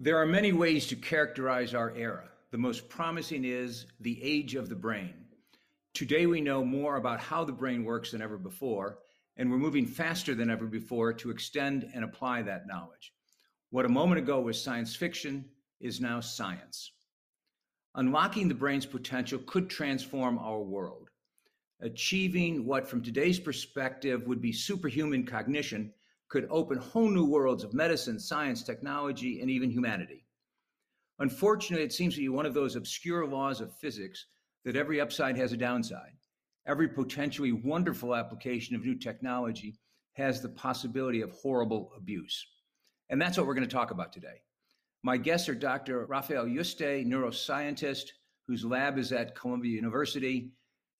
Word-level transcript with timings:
There 0.00 0.16
are 0.16 0.26
many 0.26 0.52
ways 0.52 0.86
to 0.86 0.96
characterize 0.96 1.74
our 1.74 1.92
era. 1.96 2.28
The 2.52 2.58
most 2.58 2.88
promising 2.88 3.44
is 3.44 3.86
the 3.98 4.22
age 4.22 4.54
of 4.54 4.68
the 4.68 4.76
brain. 4.76 5.12
Today, 5.92 6.26
we 6.26 6.40
know 6.40 6.64
more 6.64 6.98
about 6.98 7.18
how 7.18 7.42
the 7.42 7.50
brain 7.50 7.84
works 7.84 8.12
than 8.12 8.22
ever 8.22 8.38
before, 8.38 9.00
and 9.36 9.50
we're 9.50 9.58
moving 9.58 9.86
faster 9.86 10.36
than 10.36 10.50
ever 10.50 10.66
before 10.66 11.12
to 11.14 11.30
extend 11.30 11.90
and 11.92 12.04
apply 12.04 12.42
that 12.42 12.68
knowledge. 12.68 13.12
What 13.70 13.86
a 13.86 13.88
moment 13.88 14.20
ago 14.20 14.40
was 14.40 14.62
science 14.62 14.94
fiction 14.94 15.44
is 15.80 16.00
now 16.00 16.20
science. 16.20 16.92
Unlocking 17.96 18.46
the 18.46 18.54
brain's 18.54 18.86
potential 18.86 19.40
could 19.46 19.68
transform 19.68 20.38
our 20.38 20.60
world. 20.60 21.10
Achieving 21.80 22.64
what, 22.64 22.86
from 22.86 23.02
today's 23.02 23.40
perspective, 23.40 24.28
would 24.28 24.40
be 24.40 24.52
superhuman 24.52 25.26
cognition 25.26 25.92
could 26.28 26.46
open 26.50 26.78
whole 26.78 27.08
new 27.08 27.24
worlds 27.24 27.64
of 27.64 27.72
medicine, 27.72 28.18
science, 28.18 28.62
technology, 28.62 29.40
and 29.40 29.50
even 29.50 29.70
humanity. 29.70 30.24
Unfortunately, 31.20 31.84
it 31.84 31.92
seems 31.92 32.14
to 32.14 32.20
be 32.20 32.28
one 32.28 32.46
of 32.46 32.54
those 32.54 32.76
obscure 32.76 33.26
laws 33.26 33.60
of 33.60 33.74
physics 33.76 34.26
that 34.64 34.76
every 34.76 35.00
upside 35.00 35.36
has 35.36 35.52
a 35.52 35.56
downside. 35.56 36.12
Every 36.66 36.88
potentially 36.88 37.52
wonderful 37.52 38.14
application 38.14 38.76
of 38.76 38.84
new 38.84 38.94
technology 38.94 39.78
has 40.12 40.42
the 40.42 40.50
possibility 40.50 41.22
of 41.22 41.32
horrible 41.32 41.90
abuse. 41.96 42.46
And 43.08 43.20
that's 43.20 43.38
what 43.38 43.46
we're 43.46 43.54
going 43.54 43.68
to 43.68 43.74
talk 43.74 43.90
about 43.90 44.12
today. 44.12 44.42
My 45.02 45.16
guests 45.16 45.48
are 45.48 45.54
Dr. 45.54 46.04
Rafael 46.06 46.44
Yuste, 46.44 47.06
neuroscientist, 47.06 48.10
whose 48.46 48.64
lab 48.64 48.98
is 48.98 49.12
at 49.12 49.34
Columbia 49.34 49.74
University 49.74 50.52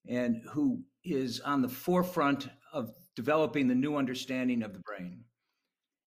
and 0.08 0.40
who 0.50 0.82
is 1.04 1.40
on 1.40 1.60
the 1.62 1.68
forefront 1.68 2.48
of 2.72 2.94
developing 3.18 3.66
the 3.66 3.74
new 3.74 3.96
understanding 3.96 4.62
of 4.62 4.72
the 4.72 4.78
brain. 4.78 5.24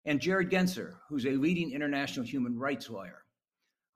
And 0.05 0.21
Jared 0.21 0.49
Genser, 0.49 0.93
who's 1.09 1.25
a 1.25 1.31
leading 1.31 1.73
international 1.73 2.25
human 2.25 2.57
rights 2.57 2.89
lawyer. 2.89 3.25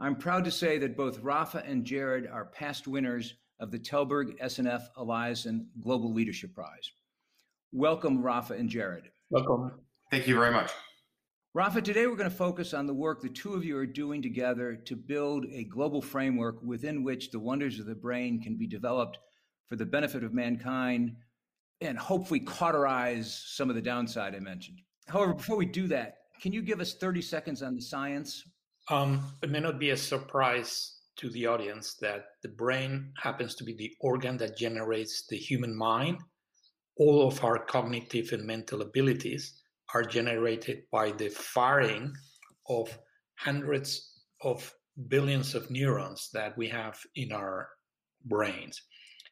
I'm 0.02 0.18
proud 0.18 0.44
to 0.44 0.52
say 0.52 0.80
that 0.80 0.98
both 0.98 1.20
Rafa 1.20 1.64
and 1.66 1.86
Jared 1.86 2.28
are 2.28 2.48
past 2.48 2.90
winners 2.90 3.36
of 3.62 3.72
the 3.72 3.80
Tällberg 3.80 4.38
SNF 4.44 4.82
Eliasson 4.98 5.68
Global 5.82 6.14
Leadership 6.14 6.54
Prize. 6.54 6.92
Welcome, 7.72 8.22
Rafa 8.22 8.56
and 8.56 8.70
Jared. 8.70 9.06
Welcome. 9.30 9.72
Thank 10.12 10.28
you 10.28 10.36
very 10.36 10.52
much. 10.52 10.72
Rafa, 11.54 11.82
today 11.82 12.08
we're 12.08 12.18
going 12.18 12.30
to 12.30 12.36
focus 12.36 12.74
on 12.74 12.86
the 12.86 12.94
work 12.94 13.22
the 13.22 13.30
two 13.30 13.54
of 13.54 13.64
you 13.64 13.78
are 13.78 13.86
doing 13.86 14.22
together 14.22 14.76
to 14.76 14.98
build 14.98 15.46
a 15.54 15.64
global 15.64 16.02
framework 16.02 16.62
within 16.62 17.02
which 17.02 17.32
the 17.32 17.40
wonders 17.40 17.80
of 17.80 17.86
the 17.86 17.96
brain 17.96 18.42
can 18.42 18.58
be 18.58 18.68
developed 18.68 19.20
for 19.68 19.78
the 19.78 19.86
benefit 19.86 20.22
of 20.22 20.34
mankind 20.34 21.16
and 21.81 21.98
hopefully 21.98 22.40
cauterize 22.40 23.44
some 23.48 23.70
of 23.70 23.76
the 23.76 23.81
downside 23.81 24.36
I 24.36 24.40
mentioned. 24.40 24.80
However, 25.08 25.34
before 25.34 25.58
we 25.58 25.66
do 25.66 25.88
that, 25.88 26.16
can 26.42 26.52
you 26.52 26.62
give 26.62 26.80
us 26.80 26.95
30 26.95 27.22
seconds 27.22 27.62
on 27.62 27.76
the 27.76 27.81
science? 27.81 28.44
Um, 28.90 29.23
it 29.42 29.50
may 29.50 29.59
not 29.59 29.80
be 29.80 29.92
a 29.92 29.98
surprise 29.98 31.00
to 31.18 31.30
the 31.30 31.48
audience 31.48 31.96
that 32.02 32.26
the 32.44 32.50
brain 32.50 33.12
happens 33.18 33.56
to 33.56 33.64
be 33.64 33.73
the 33.73 33.94
organ 34.02 34.38
that 34.38 34.58
generates 34.58 35.26
the 35.28 35.38
human 35.38 35.75
mind. 35.75 36.19
All 36.97 37.28
of 37.28 37.44
our 37.44 37.59
cognitive 37.59 38.31
and 38.31 38.46
mental 38.46 38.81
abilities 38.81 39.62
are 39.94 40.03
generated 40.03 40.84
by 40.92 41.12
the 41.12 41.30
firing 41.30 42.13
of 42.68 42.97
hundreds 43.38 44.12
of 44.42 44.74
billions 45.07 45.56
of 45.56 45.69
neurons 45.69 46.30
that 46.34 46.57
we 46.57 46.68
have 46.69 47.00
in 47.16 47.31
our 47.31 47.69
brains. 48.25 48.81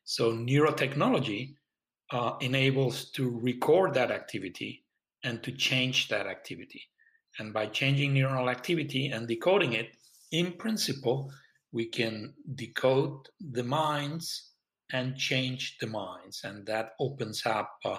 So, 0.04 0.34
neurotechnology 0.34 1.56
uh, 2.14 2.38
enables 2.42 3.10
to 3.12 3.40
record 3.42 3.94
that 3.96 4.12
activity 4.12 4.86
and 5.24 5.42
to 5.44 5.52
change 5.52 6.08
that 6.10 6.28
activity. 6.28 6.82
And 7.40 7.52
by 7.52 7.66
changing 7.66 8.14
neural 8.14 8.50
activity 8.50 9.08
and 9.08 9.28
decoding 9.28 9.74
it, 9.74 9.98
in 10.32 10.54
principle, 10.54 11.32
we 11.72 11.86
can 11.86 12.34
decode 12.54 13.28
the 13.40 13.64
minds 13.64 14.52
and 14.92 15.18
change 15.18 15.78
the 15.82 15.88
minds. 15.88 16.42
And 16.44 16.66
that 16.68 16.92
opens 17.00 17.44
up 17.46 17.72
uh, 17.84 17.98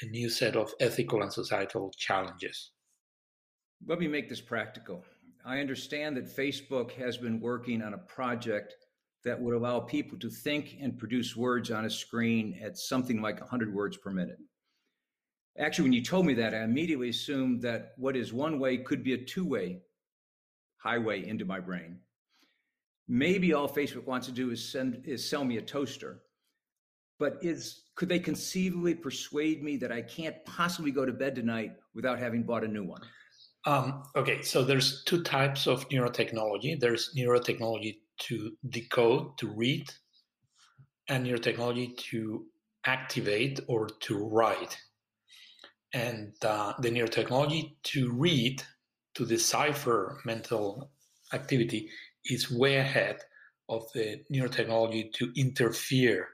a 0.00 0.06
new 0.06 0.30
set 0.30 0.56
of 0.56 0.72
ethical 0.80 1.22
and 1.22 1.32
societal 1.32 1.92
challenges. 1.98 2.70
Let 3.86 3.98
me 3.98 4.08
make 4.08 4.30
this 4.30 4.40
practical. 4.40 5.04
I 5.44 5.58
understand 5.58 6.16
that 6.16 6.34
Facebook 6.34 6.92
has 6.92 7.18
been 7.18 7.40
working 7.40 7.82
on 7.82 7.92
a 7.92 7.98
project 7.98 8.74
that 9.24 9.40
would 9.40 9.54
allow 9.54 9.80
people 9.80 10.18
to 10.18 10.28
think 10.28 10.76
and 10.80 10.98
produce 10.98 11.34
words 11.34 11.70
on 11.70 11.86
a 11.86 11.90
screen 11.90 12.58
at 12.62 12.76
something 12.76 13.22
like 13.22 13.40
100 13.40 13.74
words 13.74 13.96
per 13.96 14.10
minute. 14.10 14.38
Actually, 15.58 15.84
when 15.84 15.92
you 15.92 16.02
told 16.02 16.26
me 16.26 16.34
that, 16.34 16.52
I 16.52 16.62
immediately 16.62 17.08
assumed 17.08 17.62
that 17.62 17.92
what 17.96 18.16
is 18.16 18.32
one 18.32 18.58
way 18.58 18.78
could 18.78 19.02
be 19.02 19.14
a 19.14 19.24
two 19.24 19.46
way 19.46 19.80
highway 20.78 21.26
into 21.26 21.44
my 21.44 21.60
brain. 21.60 21.98
Maybe 23.08 23.54
all 23.54 23.68
Facebook 23.68 24.06
wants 24.06 24.26
to 24.26 24.32
do 24.32 24.50
is 24.50 24.66
send 24.66 25.02
is 25.04 25.28
sell 25.28 25.44
me 25.44 25.56
a 25.56 25.62
toaster. 25.62 26.22
But 27.18 27.38
is 27.42 27.84
could 27.94 28.08
they 28.08 28.18
conceivably 28.18 28.94
persuade 28.94 29.62
me 29.62 29.76
that 29.76 29.92
I 29.92 30.02
can't 30.02 30.36
possibly 30.44 30.90
go 30.90 31.06
to 31.06 31.12
bed 31.12 31.34
tonight 31.34 31.72
without 31.94 32.18
having 32.18 32.42
bought 32.42 32.64
a 32.64 32.68
new 32.68 32.84
one? 32.84 33.02
Um, 33.66 34.02
okay, 34.16 34.42
so 34.42 34.64
there's 34.64 35.04
two 35.04 35.22
types 35.22 35.66
of 35.66 35.88
neurotechnology. 35.88 36.78
There's 36.78 37.14
neurotechnology 37.16 37.98
to 38.18 38.52
decode, 38.68 39.36
to 39.38 39.48
read, 39.48 39.88
and 41.08 41.26
neurotechnology 41.26 41.96
to 41.96 42.46
activate 42.86 43.60
or 43.68 43.88
to 44.00 44.16
write. 44.16 44.76
And 45.92 46.32
uh, 46.42 46.74
the 46.80 46.90
neurotechnology 46.90 47.76
to 47.84 48.12
read, 48.12 48.62
to 49.14 49.26
decipher 49.26 50.20
mental 50.24 50.90
activity 51.32 51.88
is 52.24 52.50
way 52.50 52.76
ahead 52.76 53.20
of 53.68 53.84
the 53.94 54.20
neurotechnology 54.32 55.12
to 55.14 55.32
interfere 55.36 56.28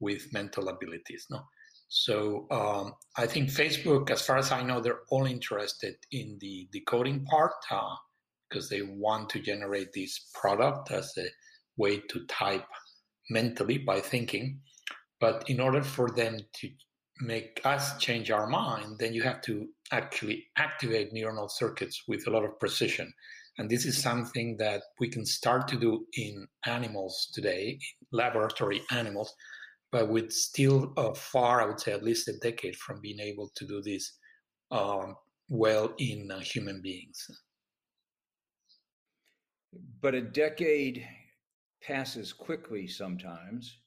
with 0.00 0.32
mental 0.32 0.68
abilities. 0.68 1.26
No, 1.30 1.40
so 1.88 2.46
um, 2.50 2.94
I 3.16 3.26
think 3.26 3.48
Facebook, 3.50 4.10
as 4.10 4.22
far 4.22 4.36
as 4.38 4.52
I 4.52 4.62
know, 4.62 4.80
they're 4.80 5.02
all 5.10 5.26
interested 5.26 5.96
in 6.10 6.36
the 6.40 6.68
decoding 6.72 7.24
part. 7.24 7.54
Uh, 7.70 7.94
because 8.48 8.68
they 8.68 8.82
want 8.82 9.30
to 9.30 9.40
generate 9.40 9.92
this 9.92 10.28
product 10.34 10.90
as 10.90 11.12
a 11.18 11.26
way 11.76 12.00
to 12.08 12.24
type 12.26 12.66
mentally 13.30 13.78
by 13.78 14.00
thinking. 14.00 14.60
But 15.20 15.48
in 15.48 15.60
order 15.60 15.82
for 15.82 16.10
them 16.10 16.38
to 16.56 16.70
make 17.20 17.60
us 17.64 17.96
change 17.98 18.30
our 18.30 18.46
mind, 18.46 18.98
then 18.98 19.14
you 19.14 19.22
have 19.22 19.40
to 19.42 19.68
actually 19.90 20.46
activate 20.56 21.12
neuronal 21.12 21.50
circuits 21.50 22.02
with 22.06 22.26
a 22.26 22.30
lot 22.30 22.44
of 22.44 22.58
precision. 22.60 23.12
And 23.58 23.70
this 23.70 23.86
is 23.86 24.02
something 24.02 24.58
that 24.58 24.82
we 25.00 25.08
can 25.08 25.24
start 25.24 25.66
to 25.68 25.78
do 25.78 26.04
in 26.12 26.46
animals 26.66 27.30
today, 27.32 27.78
in 27.80 28.18
laboratory 28.18 28.82
animals, 28.90 29.34
but 29.90 30.10
with 30.10 30.30
still 30.30 30.92
uh, 30.98 31.14
far, 31.14 31.62
I 31.62 31.66
would 31.66 31.80
say, 31.80 31.92
at 31.92 32.04
least 32.04 32.28
a 32.28 32.36
decade 32.38 32.76
from 32.76 33.00
being 33.00 33.20
able 33.20 33.50
to 33.54 33.66
do 33.66 33.80
this 33.80 34.12
um, 34.70 35.14
well 35.48 35.94
in 35.98 36.30
uh, 36.30 36.40
human 36.40 36.82
beings. 36.82 37.26
But 40.00 40.14
a 40.14 40.20
decade 40.20 41.06
passes 41.82 42.32
quickly 42.32 42.86
sometimes. 42.86 43.78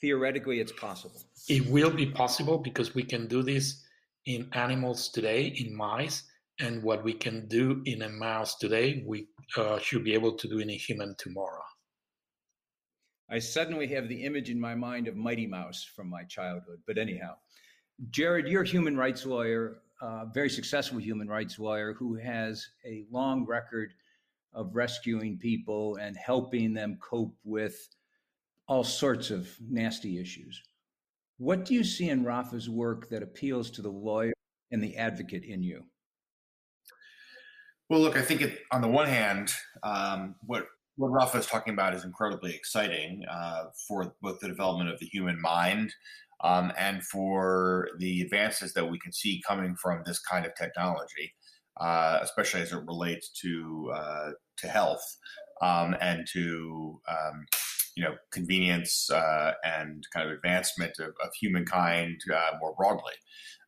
Theoretically, 0.00 0.60
it's 0.60 0.72
possible. 0.72 1.22
It 1.48 1.66
will 1.66 1.90
be 1.90 2.06
possible 2.06 2.58
because 2.58 2.94
we 2.94 3.02
can 3.02 3.26
do 3.26 3.42
this 3.42 3.82
in 4.26 4.48
animals 4.52 5.08
today, 5.08 5.46
in 5.46 5.74
mice, 5.74 6.24
and 6.60 6.82
what 6.82 7.04
we 7.04 7.12
can 7.12 7.48
do 7.48 7.82
in 7.84 8.02
a 8.02 8.08
mouse 8.08 8.56
today, 8.56 9.02
we 9.06 9.28
uh, 9.56 9.78
should 9.78 10.04
be 10.04 10.14
able 10.14 10.36
to 10.36 10.48
do 10.48 10.58
in 10.58 10.70
a 10.70 10.76
human 10.76 11.14
tomorrow. 11.18 11.62
I 13.30 13.38
suddenly 13.38 13.86
have 13.88 14.08
the 14.08 14.22
image 14.24 14.50
in 14.50 14.60
my 14.60 14.74
mind 14.74 15.08
of 15.08 15.16
Mighty 15.16 15.46
Mouse 15.46 15.84
from 15.96 16.08
my 16.08 16.24
childhood. 16.24 16.80
But 16.86 16.98
anyhow, 16.98 17.34
Jared, 18.10 18.46
you're 18.46 18.62
a 18.62 18.66
human 18.68 18.96
rights 18.96 19.24
lawyer, 19.24 19.78
a 20.02 20.26
very 20.32 20.50
successful 20.50 20.98
human 20.98 21.28
rights 21.28 21.58
lawyer 21.58 21.94
who 21.94 22.14
has 22.16 22.66
a 22.86 23.06
long 23.10 23.46
record 23.46 23.92
of 24.54 24.74
rescuing 24.74 25.38
people 25.38 25.96
and 25.96 26.16
helping 26.16 26.72
them 26.74 26.98
cope 27.00 27.34
with 27.44 27.88
all 28.66 28.84
sorts 28.84 29.30
of 29.30 29.48
nasty 29.68 30.18
issues. 30.18 30.62
What 31.38 31.64
do 31.64 31.74
you 31.74 31.84
see 31.84 32.08
in 32.08 32.24
Rafa's 32.24 32.70
work 32.70 33.08
that 33.10 33.22
appeals 33.22 33.70
to 33.72 33.82
the 33.82 33.90
lawyer 33.90 34.32
and 34.70 34.82
the 34.82 34.96
advocate 34.96 35.44
in 35.44 35.62
you? 35.62 35.84
Well, 37.90 38.00
look, 38.00 38.16
I 38.16 38.22
think 38.22 38.40
it, 38.40 38.60
on 38.72 38.80
the 38.80 38.88
one 38.88 39.06
hand, 39.06 39.52
um, 39.82 40.36
what 40.46 40.66
what 40.96 41.08
Rafa 41.08 41.38
is 41.38 41.46
talking 41.46 41.72
about 41.72 41.92
is 41.94 42.04
incredibly 42.04 42.54
exciting 42.54 43.24
uh, 43.28 43.64
for 43.88 44.14
both 44.22 44.38
the 44.38 44.46
development 44.46 44.90
of 44.90 45.00
the 45.00 45.06
human 45.06 45.40
mind 45.40 45.92
um, 46.44 46.72
and 46.78 47.02
for 47.02 47.88
the 47.98 48.20
advances 48.20 48.74
that 48.74 48.88
we 48.88 48.98
can 48.98 49.12
see 49.12 49.42
coming 49.46 49.74
from 49.74 50.02
this 50.06 50.20
kind 50.20 50.46
of 50.46 50.54
technology, 50.54 51.34
uh, 51.80 52.18
especially 52.22 52.60
as 52.60 52.72
it 52.72 52.86
relates 52.86 53.28
to 53.30 53.90
uh, 53.94 54.30
to 54.58 54.68
health 54.68 55.16
um, 55.60 55.96
and 56.00 56.26
to 56.32 57.00
um, 57.08 57.46
you 57.96 58.04
know 58.04 58.14
convenience 58.30 59.10
uh, 59.10 59.52
and 59.64 60.04
kind 60.12 60.28
of 60.28 60.34
advancement 60.34 60.92
of, 60.98 61.08
of 61.22 61.30
humankind 61.40 62.20
uh, 62.32 62.56
more 62.60 62.74
broadly. 62.76 63.14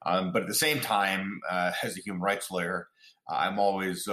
Um, 0.04 0.32
but 0.32 0.42
at 0.42 0.48
the 0.48 0.54
same 0.54 0.80
time, 0.80 1.40
uh, 1.50 1.72
as 1.82 1.96
a 1.98 2.00
human 2.00 2.22
rights 2.22 2.50
lawyer, 2.50 2.88
I'm 3.28 3.58
always 3.58 4.08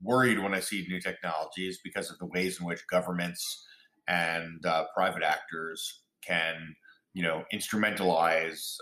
worried 0.00 0.38
when 0.38 0.54
I 0.54 0.60
see 0.60 0.86
new 0.88 1.00
technologies 1.00 1.80
because 1.82 2.10
of 2.10 2.18
the 2.18 2.26
ways 2.26 2.60
in 2.60 2.66
which 2.66 2.86
governments 2.88 3.66
and 4.06 4.62
private 4.94 5.24
actors 5.24 6.02
can, 6.24 6.76
you 7.14 7.22
know, 7.24 7.42
instrumentalize 7.52 8.76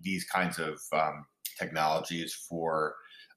these 0.00 0.24
kinds 0.24 0.58
of 0.58 0.80
um, 0.92 1.26
technologies 1.56 2.34
for 2.48 2.94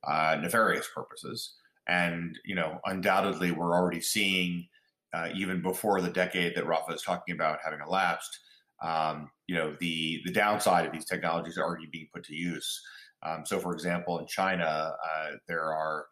uh, 0.08 0.38
nefarious 0.42 0.88
purposes. 0.94 1.56
And 1.88 2.38
you 2.46 2.56
know, 2.56 2.80
undoubtedly, 2.86 3.52
we're 3.52 3.76
already 3.76 4.02
seeing, 4.02 4.68
uh, 5.14 5.30
even 5.36 5.62
before 5.62 6.02
the 6.02 6.10
decade 6.10 6.56
that 6.56 6.66
Rafa 6.66 6.94
is 6.94 7.02
talking 7.02 7.36
about 7.36 7.60
having 7.64 7.80
elapsed, 7.86 8.40
um, 8.82 9.30
you 9.48 9.56
know, 9.56 9.76
the 9.80 10.22
the 10.26 10.32
downside 10.32 10.86
of 10.86 10.94
these 10.94 11.06
technologies 11.06 11.58
are 11.58 11.66
already 11.66 11.88
being 11.92 12.08
put 12.14 12.24
to 12.26 12.36
use. 12.36 12.82
Um, 13.26 13.46
so, 13.46 13.60
for 13.60 13.74
example, 13.74 14.20
in 14.20 14.28
China, 14.28 14.66
uh, 14.66 15.32
there 15.48 15.74
are 15.74 16.06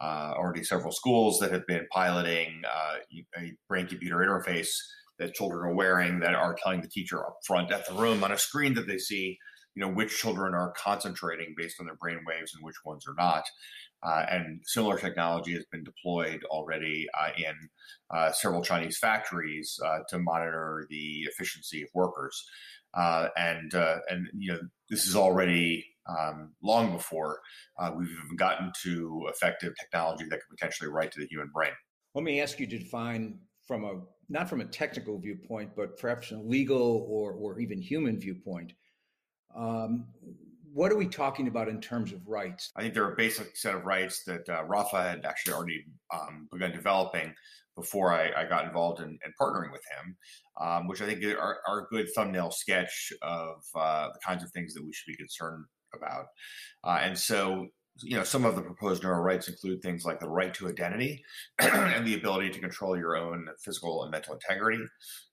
uh, 0.00 0.32
already 0.36 0.64
several 0.64 0.92
schools 0.92 1.38
that 1.38 1.52
have 1.52 1.66
been 1.66 1.86
piloting 1.90 2.62
uh, 2.66 2.94
a 3.38 3.52
brain 3.68 3.86
computer 3.86 4.16
interface 4.16 4.70
that 5.18 5.34
children 5.34 5.60
are 5.60 5.74
wearing 5.74 6.18
that 6.20 6.34
are 6.34 6.56
telling 6.62 6.80
the 6.80 6.88
teacher 6.88 7.24
up 7.24 7.38
front 7.46 7.70
at 7.70 7.86
the 7.86 7.94
room 7.94 8.24
on 8.24 8.32
a 8.32 8.38
screen 8.38 8.74
that 8.74 8.86
they 8.86 8.98
see, 8.98 9.38
you 9.74 9.80
know, 9.80 9.88
which 9.88 10.18
children 10.18 10.54
are 10.54 10.72
concentrating 10.76 11.54
based 11.56 11.80
on 11.80 11.86
their 11.86 11.96
brain 11.96 12.20
waves 12.26 12.54
and 12.54 12.64
which 12.64 12.76
ones 12.84 13.04
are 13.08 13.14
not. 13.14 13.44
Uh, 14.02 14.26
and 14.30 14.60
similar 14.64 14.98
technology 14.98 15.54
has 15.54 15.64
been 15.72 15.82
deployed 15.82 16.44
already 16.44 17.06
uh, 17.18 17.30
in 17.38 17.54
uh, 18.10 18.30
several 18.32 18.62
Chinese 18.62 18.98
factories 18.98 19.78
to 20.08 20.18
monitor 20.18 20.86
the 20.90 21.20
efficiency 21.22 21.82
of 21.82 21.88
workers. 21.94 22.46
and 22.94 23.72
and 23.74 24.28
you 24.36 24.52
know 24.52 24.60
this 24.90 25.06
is 25.06 25.16
already 25.16 25.84
um, 26.06 26.52
long 26.62 26.92
before 26.92 27.40
uh, 27.78 27.90
we've 27.96 28.10
even 28.10 28.36
gotten 28.36 28.72
to 28.82 29.26
effective 29.28 29.74
technology 29.80 30.24
that 30.24 30.40
could 30.40 30.56
potentially 30.56 30.90
write 30.90 31.12
to 31.12 31.20
the 31.20 31.26
human 31.26 31.48
brain. 31.52 31.72
Let 32.14 32.24
me 32.24 32.40
ask 32.40 32.60
you 32.60 32.66
to 32.66 32.78
define 32.78 33.38
from 33.66 33.84
a 33.84 34.00
not 34.28 34.48
from 34.48 34.60
a 34.60 34.64
technical 34.64 35.18
viewpoint, 35.18 35.70
but 35.76 35.98
perhaps 35.98 36.30
a 36.30 36.36
legal 36.36 37.06
or 37.08 37.32
or 37.32 37.58
even 37.58 37.80
human 37.80 38.20
viewpoint. 38.20 38.72
Um, 39.56 40.06
what 40.72 40.90
are 40.90 40.96
we 40.96 41.06
talking 41.06 41.46
about 41.46 41.68
in 41.68 41.80
terms 41.80 42.12
of 42.12 42.26
rights? 42.26 42.72
I 42.76 42.82
think 42.82 42.94
there 42.94 43.04
are 43.04 43.12
a 43.12 43.16
basic 43.16 43.56
set 43.56 43.76
of 43.76 43.84
rights 43.84 44.24
that 44.24 44.48
uh, 44.48 44.64
Rafa 44.64 45.02
had 45.02 45.24
actually 45.24 45.54
already 45.54 45.84
um, 46.12 46.48
begun 46.50 46.72
developing 46.72 47.32
before 47.76 48.12
I, 48.12 48.30
I 48.36 48.44
got 48.48 48.64
involved 48.64 49.00
in, 49.00 49.18
in, 49.24 49.32
partnering 49.40 49.72
with 49.72 49.82
him, 49.96 50.16
um, 50.60 50.88
which 50.88 51.00
I 51.00 51.06
think 51.06 51.24
are, 51.24 51.58
are, 51.68 51.80
a 51.80 51.86
good 51.90 52.08
thumbnail 52.14 52.50
sketch 52.50 53.12
of 53.22 53.62
uh, 53.74 54.08
the 54.08 54.18
kinds 54.24 54.44
of 54.44 54.50
things 54.50 54.74
that 54.74 54.84
we 54.84 54.92
should 54.92 55.10
be 55.10 55.16
concerned 55.16 55.64
about. 55.94 56.26
Uh, 56.84 56.98
and 57.02 57.18
so, 57.18 57.68
you 58.02 58.16
know, 58.16 58.24
some 58.24 58.44
of 58.44 58.56
the 58.56 58.62
proposed 58.62 59.02
neural 59.02 59.22
rights 59.22 59.48
include 59.48 59.82
things 59.82 60.04
like 60.04 60.20
the 60.20 60.28
right 60.28 60.54
to 60.54 60.68
identity 60.68 61.22
and 61.58 62.06
the 62.06 62.14
ability 62.14 62.50
to 62.50 62.60
control 62.60 62.96
your 62.96 63.16
own 63.16 63.46
physical 63.64 64.02
and 64.02 64.10
mental 64.10 64.34
integrity, 64.34 64.82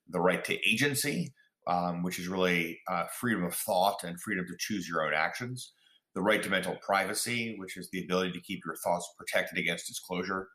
the 0.08 0.20
right 0.20 0.44
to 0.44 0.68
agency, 0.68 1.32
um, 1.66 2.02
which 2.02 2.18
is 2.18 2.28
really 2.28 2.80
uh, 2.88 3.04
freedom 3.18 3.44
of 3.44 3.54
thought 3.54 4.04
and 4.04 4.20
freedom 4.20 4.44
to 4.46 4.56
choose 4.58 4.88
your 4.88 5.06
own 5.06 5.14
actions, 5.14 5.72
the 6.14 6.22
right 6.22 6.42
to 6.42 6.50
mental 6.50 6.76
privacy, 6.84 7.54
which 7.58 7.76
is 7.76 7.88
the 7.90 8.04
ability 8.04 8.32
to 8.32 8.40
keep 8.40 8.64
your 8.64 8.76
thoughts 8.76 9.08
protected 9.18 9.58
against 9.58 9.86
disclosure, 9.86 10.48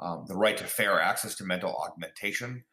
um, 0.00 0.24
the 0.28 0.36
right 0.36 0.56
to 0.56 0.64
fair 0.64 1.00
access 1.00 1.34
to 1.36 1.44
mental 1.44 1.74
augmentation, 1.74 2.64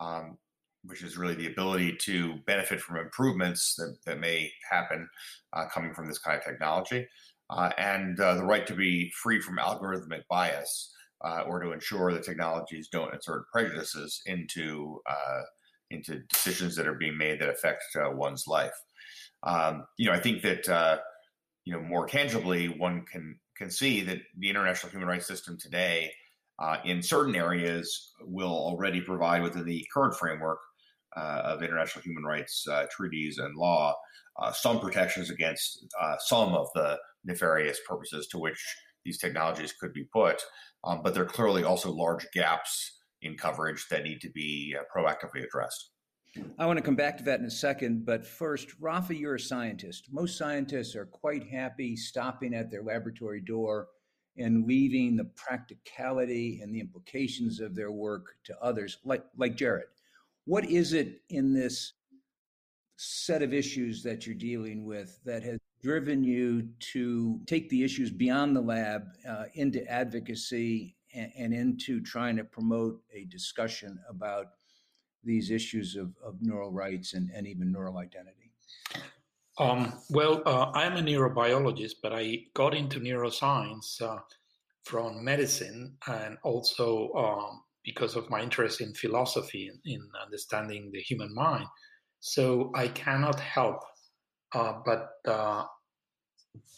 um, 0.00 0.38
which 0.84 1.02
is 1.02 1.16
really 1.16 1.34
the 1.34 1.46
ability 1.46 1.96
to 1.96 2.34
benefit 2.46 2.80
from 2.80 2.96
improvements 2.96 3.74
that, 3.76 3.96
that 4.06 4.18
may 4.18 4.50
happen 4.70 5.08
uh, 5.52 5.66
coming 5.72 5.94
from 5.94 6.06
this 6.06 6.18
kind 6.18 6.36
of 6.38 6.44
technology, 6.44 7.06
uh, 7.50 7.70
and 7.78 8.18
uh, 8.20 8.34
the 8.34 8.44
right 8.44 8.66
to 8.66 8.74
be 8.74 9.12
free 9.22 9.40
from 9.40 9.58
algorithmic 9.58 10.22
bias 10.28 10.92
uh, 11.24 11.42
or 11.46 11.60
to 11.60 11.72
ensure 11.72 12.12
that 12.12 12.24
technologies 12.24 12.88
don't 12.88 13.14
insert 13.14 13.48
prejudices 13.52 14.22
into 14.26 15.00
uh, 15.08 15.42
into 15.92 16.20
decisions 16.28 16.76
that 16.76 16.88
are 16.88 16.94
being 16.94 17.16
made 17.16 17.40
that 17.40 17.48
affect 17.48 17.84
uh, 17.96 18.10
one's 18.10 18.46
life. 18.46 18.74
Um, 19.42 19.84
you 19.98 20.06
know, 20.06 20.12
I 20.12 20.20
think 20.20 20.42
that 20.42 21.00
you 21.64 21.72
know 21.72 21.80
more 21.80 22.06
tangibly, 22.06 22.66
one 22.68 23.04
can 23.10 23.38
can 23.56 23.70
see 23.70 24.00
that 24.02 24.18
the 24.38 24.48
international 24.48 24.90
human 24.90 25.08
rights 25.08 25.26
system 25.26 25.58
today. 25.58 26.12
in 26.84 27.02
certain 27.02 27.34
areas, 27.34 28.12
will 28.20 28.52
already 28.52 29.00
provide 29.00 29.42
within 29.42 29.64
the 29.64 29.86
current 29.92 30.14
framework 30.14 30.58
uh, 31.16 31.42
of 31.44 31.62
international 31.62 32.02
human 32.02 32.24
rights 32.24 32.66
uh, 32.68 32.86
treaties 32.90 33.38
and 33.38 33.54
law 33.54 33.94
uh, 34.40 34.50
some 34.50 34.80
protections 34.80 35.28
against 35.28 35.84
some 36.20 36.54
of 36.54 36.68
the 36.74 36.98
nefarious 37.24 37.78
purposes 37.86 38.26
to 38.28 38.38
which 38.38 38.58
these 39.04 39.18
technologies 39.18 39.74
could 39.78 39.92
be 39.92 40.04
put. 40.04 40.42
Um, 40.84 41.02
but 41.02 41.12
there 41.12 41.22
are 41.22 41.26
clearly 41.26 41.64
also 41.64 41.92
large 41.92 42.26
gaps 42.32 43.00
in 43.22 43.36
coverage 43.36 43.86
that 43.88 44.04
need 44.04 44.20
to 44.20 44.30
be 44.30 44.76
proactively 44.94 45.44
addressed. 45.44 45.90
I 46.58 46.66
want 46.66 46.78
to 46.78 46.84
come 46.84 46.96
back 46.96 47.18
to 47.18 47.24
that 47.24 47.40
in 47.40 47.46
a 47.46 47.50
second, 47.50 48.06
but 48.06 48.26
first, 48.26 48.68
Rafa, 48.80 49.14
you're 49.14 49.34
a 49.34 49.40
scientist. 49.40 50.08
Most 50.10 50.38
scientists 50.38 50.96
are 50.96 51.04
quite 51.04 51.46
happy 51.46 51.94
stopping 51.94 52.54
at 52.54 52.70
their 52.70 52.82
laboratory 52.82 53.40
door 53.40 53.88
and 54.38 54.66
leaving 54.66 55.16
the 55.16 55.30
practicality 55.36 56.60
and 56.62 56.74
the 56.74 56.80
implications 56.80 57.60
of 57.60 57.74
their 57.74 57.92
work 57.92 58.36
to 58.44 58.58
others, 58.60 58.98
like 59.04 59.24
like 59.36 59.56
Jared. 59.56 59.88
What 60.46 60.64
is 60.64 60.94
it 60.94 61.20
in 61.28 61.52
this 61.52 61.92
set 62.96 63.42
of 63.42 63.52
issues 63.52 64.02
that 64.02 64.26
you're 64.26 64.34
dealing 64.34 64.86
with 64.86 65.18
that 65.24 65.42
has 65.42 65.58
driven 65.82 66.24
you 66.24 66.68
to 66.78 67.40
take 67.46 67.68
the 67.68 67.84
issues 67.84 68.10
beyond 68.10 68.56
the 68.56 68.60
lab 68.60 69.02
uh, 69.28 69.44
into 69.54 69.86
advocacy 69.90 70.96
and, 71.14 71.32
and, 71.36 71.54
into 71.54 72.00
trying 72.00 72.36
to 72.36 72.44
promote 72.44 73.00
a 73.14 73.24
discussion 73.24 73.98
about 74.08 74.46
these 75.24 75.50
issues 75.50 75.96
of, 75.96 76.12
of 76.24 76.40
neural 76.40 76.72
rights 76.72 77.14
and, 77.14 77.30
and 77.34 77.46
even 77.46 77.70
neural 77.72 77.98
identity? 77.98 78.52
Um, 79.58 79.92
well, 80.10 80.42
uh, 80.46 80.70
I'm 80.74 80.96
a 80.96 81.02
neurobiologist, 81.02 81.96
but 82.02 82.12
I 82.12 82.44
got 82.54 82.74
into 82.74 83.00
neuroscience 83.00 84.00
uh, 84.00 84.18
from 84.84 85.22
medicine 85.24 85.96
and 86.06 86.38
also 86.42 87.12
um, 87.12 87.62
because 87.84 88.16
of 88.16 88.30
my 88.30 88.40
interest 88.40 88.80
in 88.80 88.94
philosophy 88.94 89.68
and 89.68 89.78
in 89.84 90.00
understanding 90.24 90.90
the 90.92 91.00
human 91.00 91.34
mind. 91.34 91.66
So 92.20 92.72
I 92.74 92.88
cannot 92.88 93.38
help 93.38 93.82
uh, 94.54 94.74
but 94.84 95.08
uh, 95.26 95.64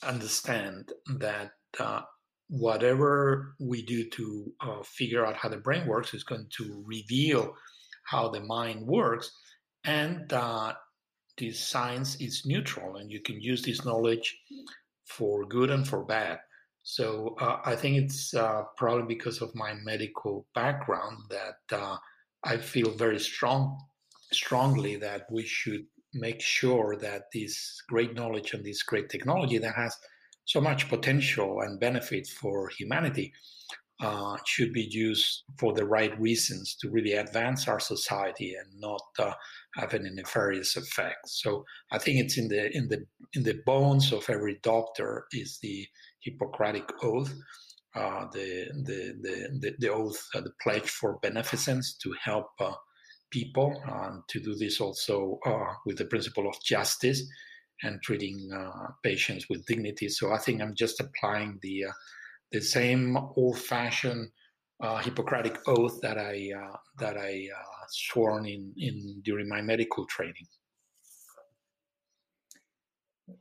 understand 0.02 0.92
that 1.18 1.52
uh, 1.78 2.02
whatever 2.48 3.54
we 3.58 3.82
do 3.84 4.08
to 4.10 4.52
uh, 4.60 4.82
figure 4.84 5.24
out 5.26 5.36
how 5.36 5.48
the 5.48 5.56
brain 5.56 5.86
works 5.86 6.14
is 6.14 6.24
going 6.24 6.46
to 6.56 6.84
reveal 6.86 7.54
how 8.04 8.28
the 8.28 8.40
mind 8.40 8.86
works, 8.86 9.30
and 9.84 10.28
that 10.28 10.76
this 11.38 11.58
science 11.58 12.20
is 12.20 12.44
neutral, 12.44 12.96
and 12.96 13.10
you 13.10 13.20
can 13.20 13.40
use 13.40 13.62
this 13.62 13.84
knowledge 13.84 14.36
for 15.06 15.46
good 15.46 15.70
and 15.70 15.86
for 15.88 16.04
bad. 16.04 16.38
So 16.82 17.34
uh, 17.40 17.60
I 17.64 17.76
think 17.76 17.96
it's 17.96 18.34
uh, 18.34 18.62
probably 18.76 19.14
because 19.14 19.40
of 19.40 19.54
my 19.54 19.72
medical 19.82 20.46
background 20.54 21.16
that 21.30 21.76
uh, 21.76 21.96
I 22.44 22.58
feel 22.58 22.90
very 22.90 23.18
strong, 23.18 23.78
strongly 24.32 24.96
that 24.96 25.22
we 25.30 25.44
should 25.44 25.86
make 26.12 26.42
sure 26.42 26.96
that 26.96 27.24
this 27.32 27.82
great 27.88 28.14
knowledge 28.14 28.52
and 28.52 28.64
this 28.64 28.82
great 28.82 29.08
technology 29.08 29.58
that 29.58 29.74
has 29.74 29.96
so 30.44 30.60
much 30.60 30.88
potential 30.88 31.60
and 31.60 31.80
benefit 31.80 32.26
for 32.26 32.68
humanity 32.68 33.32
uh, 34.00 34.36
should 34.44 34.72
be 34.72 34.86
used 34.90 35.44
for 35.58 35.72
the 35.72 35.86
right 35.86 36.18
reasons 36.20 36.76
to 36.80 36.90
really 36.90 37.12
advance 37.12 37.68
our 37.68 37.80
society 37.80 38.54
and 38.54 38.80
not 38.80 39.02
uh, 39.18 39.32
have 39.76 39.94
any 39.94 40.10
nefarious 40.10 40.76
effects. 40.76 41.40
So 41.42 41.64
I 41.92 41.98
think 41.98 42.18
it's 42.18 42.36
in 42.36 42.48
the 42.48 42.76
in 42.76 42.88
the 42.88 43.06
in 43.34 43.44
the 43.44 43.60
bones 43.64 44.12
of 44.12 44.28
every 44.28 44.58
doctor 44.62 45.26
is 45.32 45.58
the 45.62 45.86
Hippocratic 46.20 46.90
oath, 47.02 47.32
uh, 47.94 48.26
the, 48.32 48.66
the, 48.84 49.14
the, 49.60 49.74
the, 49.78 49.92
oath, 49.92 50.26
uh, 50.34 50.40
the 50.40 50.52
pledge 50.62 50.88
for 50.88 51.18
beneficence 51.22 51.94
to 52.02 52.14
help 52.22 52.46
uh, 52.58 52.72
people, 53.30 53.74
and 53.86 54.22
to 54.28 54.40
do 54.40 54.54
this 54.54 54.80
also 54.80 55.38
uh, 55.46 55.74
with 55.86 55.98
the 55.98 56.06
principle 56.06 56.48
of 56.48 56.54
justice 56.64 57.22
and 57.84 58.02
treating 58.02 58.50
uh, 58.52 58.88
patients 59.02 59.46
with 59.48 59.66
dignity. 59.66 60.08
So 60.08 60.32
I 60.32 60.38
think 60.38 60.60
I'm 60.60 60.74
just 60.74 61.00
applying 61.00 61.58
the 61.62 61.84
the 62.52 62.60
same 62.60 63.16
old-fashioned 63.36 64.28
uh, 64.80 64.98
Hippocratic 64.98 65.58
oath 65.66 66.00
that 66.02 66.18
I 66.18 66.50
uh, 66.56 66.76
that 66.98 67.16
I 67.16 67.48
uh, 67.54 67.84
sworn 67.88 68.46
in 68.46 68.72
in 68.76 69.20
during 69.24 69.48
my 69.48 69.60
medical 69.60 70.06
training. 70.06 70.46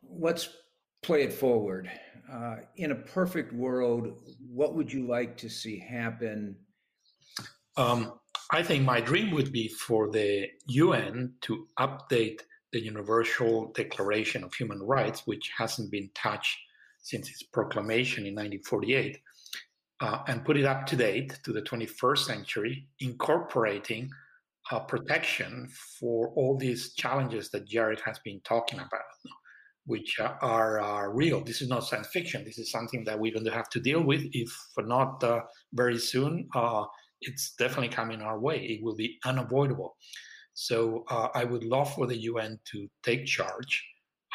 Let's 0.03 0.49
play 1.01 1.23
it 1.23 1.33
forward. 1.33 1.89
Uh, 2.31 2.55
in 2.77 2.91
a 2.91 2.95
perfect 2.95 3.53
world, 3.53 4.21
what 4.47 4.73
would 4.75 4.91
you 4.91 5.05
like 5.05 5.35
to 5.37 5.49
see 5.49 5.77
happen? 5.77 6.55
Um, 7.75 8.13
I 8.51 8.63
think 8.63 8.85
my 8.85 9.01
dream 9.01 9.31
would 9.31 9.51
be 9.51 9.67
for 9.67 10.09
the 10.09 10.47
UN 10.67 11.33
to 11.41 11.67
update 11.79 12.41
the 12.73 12.83
Universal 12.83 13.71
Declaration 13.73 14.43
of 14.43 14.53
Human 14.55 14.81
Rights, 14.81 15.21
which 15.25 15.51
hasn't 15.55 15.91
been 15.91 16.09
touched 16.15 16.57
since 17.01 17.29
its 17.29 17.43
proclamation 17.43 18.25
in 18.25 18.33
1948, 18.33 19.19
uh, 20.01 20.19
and 20.27 20.43
put 20.43 20.57
it 20.57 20.65
up 20.65 20.85
to 20.87 20.95
date 20.95 21.39
to 21.43 21.53
the 21.53 21.61
21st 21.61 22.17
century, 22.17 22.87
incorporating 22.99 24.09
uh, 24.71 24.79
protection 24.79 25.69
for 25.99 26.29
all 26.35 26.57
these 26.57 26.93
challenges 26.93 27.49
that 27.51 27.67
Jared 27.67 28.01
has 28.05 28.19
been 28.19 28.41
talking 28.43 28.79
about, 28.79 29.01
which 29.85 30.19
are, 30.19 30.79
are 30.81 31.13
real. 31.13 31.43
This 31.43 31.61
is 31.61 31.69
not 31.69 31.83
science 31.85 32.07
fiction. 32.07 32.43
This 32.43 32.57
is 32.57 32.71
something 32.71 33.03
that 33.03 33.19
we're 33.19 33.33
going 33.33 33.45
to 33.45 33.51
have 33.51 33.69
to 33.69 33.79
deal 33.79 34.01
with, 34.01 34.23
if 34.31 34.51
not 34.79 35.23
uh, 35.23 35.41
very 35.73 35.99
soon. 35.99 36.47
Uh, 36.55 36.85
it's 37.21 37.53
definitely 37.55 37.89
coming 37.89 38.21
our 38.21 38.39
way. 38.39 38.57
It 38.57 38.83
will 38.83 38.95
be 38.95 39.19
unavoidable. 39.25 39.95
So 40.53 41.05
uh, 41.09 41.29
I 41.33 41.43
would 41.43 41.63
love 41.63 41.93
for 41.93 42.07
the 42.07 42.17
UN 42.17 42.59
to 42.71 42.87
take 43.03 43.25
charge 43.25 43.83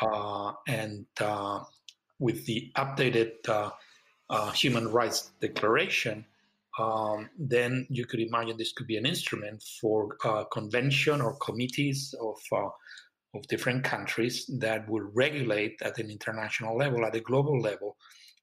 uh, 0.02 0.52
and 0.66 1.06
with 2.18 2.44
the 2.46 2.70
updated 2.76 3.32
uh, 3.48 3.70
uh, 4.30 4.50
human 4.52 4.88
rights 4.88 5.30
declaration, 5.40 6.24
um, 6.78 7.28
then 7.38 7.86
you 7.90 8.06
could 8.06 8.20
imagine 8.20 8.56
this 8.56 8.72
could 8.72 8.86
be 8.86 8.96
an 8.96 9.06
instrument 9.06 9.62
for 9.80 10.16
uh, 10.24 10.44
convention 10.44 11.20
or 11.20 11.36
committees 11.36 12.14
of 12.20 12.38
uh, 12.52 12.68
of 13.34 13.46
different 13.48 13.84
countries 13.84 14.46
that 14.58 14.88
will 14.88 15.06
regulate 15.12 15.78
at 15.82 15.98
an 15.98 16.10
international 16.10 16.78
level, 16.78 17.04
at 17.04 17.14
a 17.14 17.20
global 17.20 17.60
level, 17.60 17.94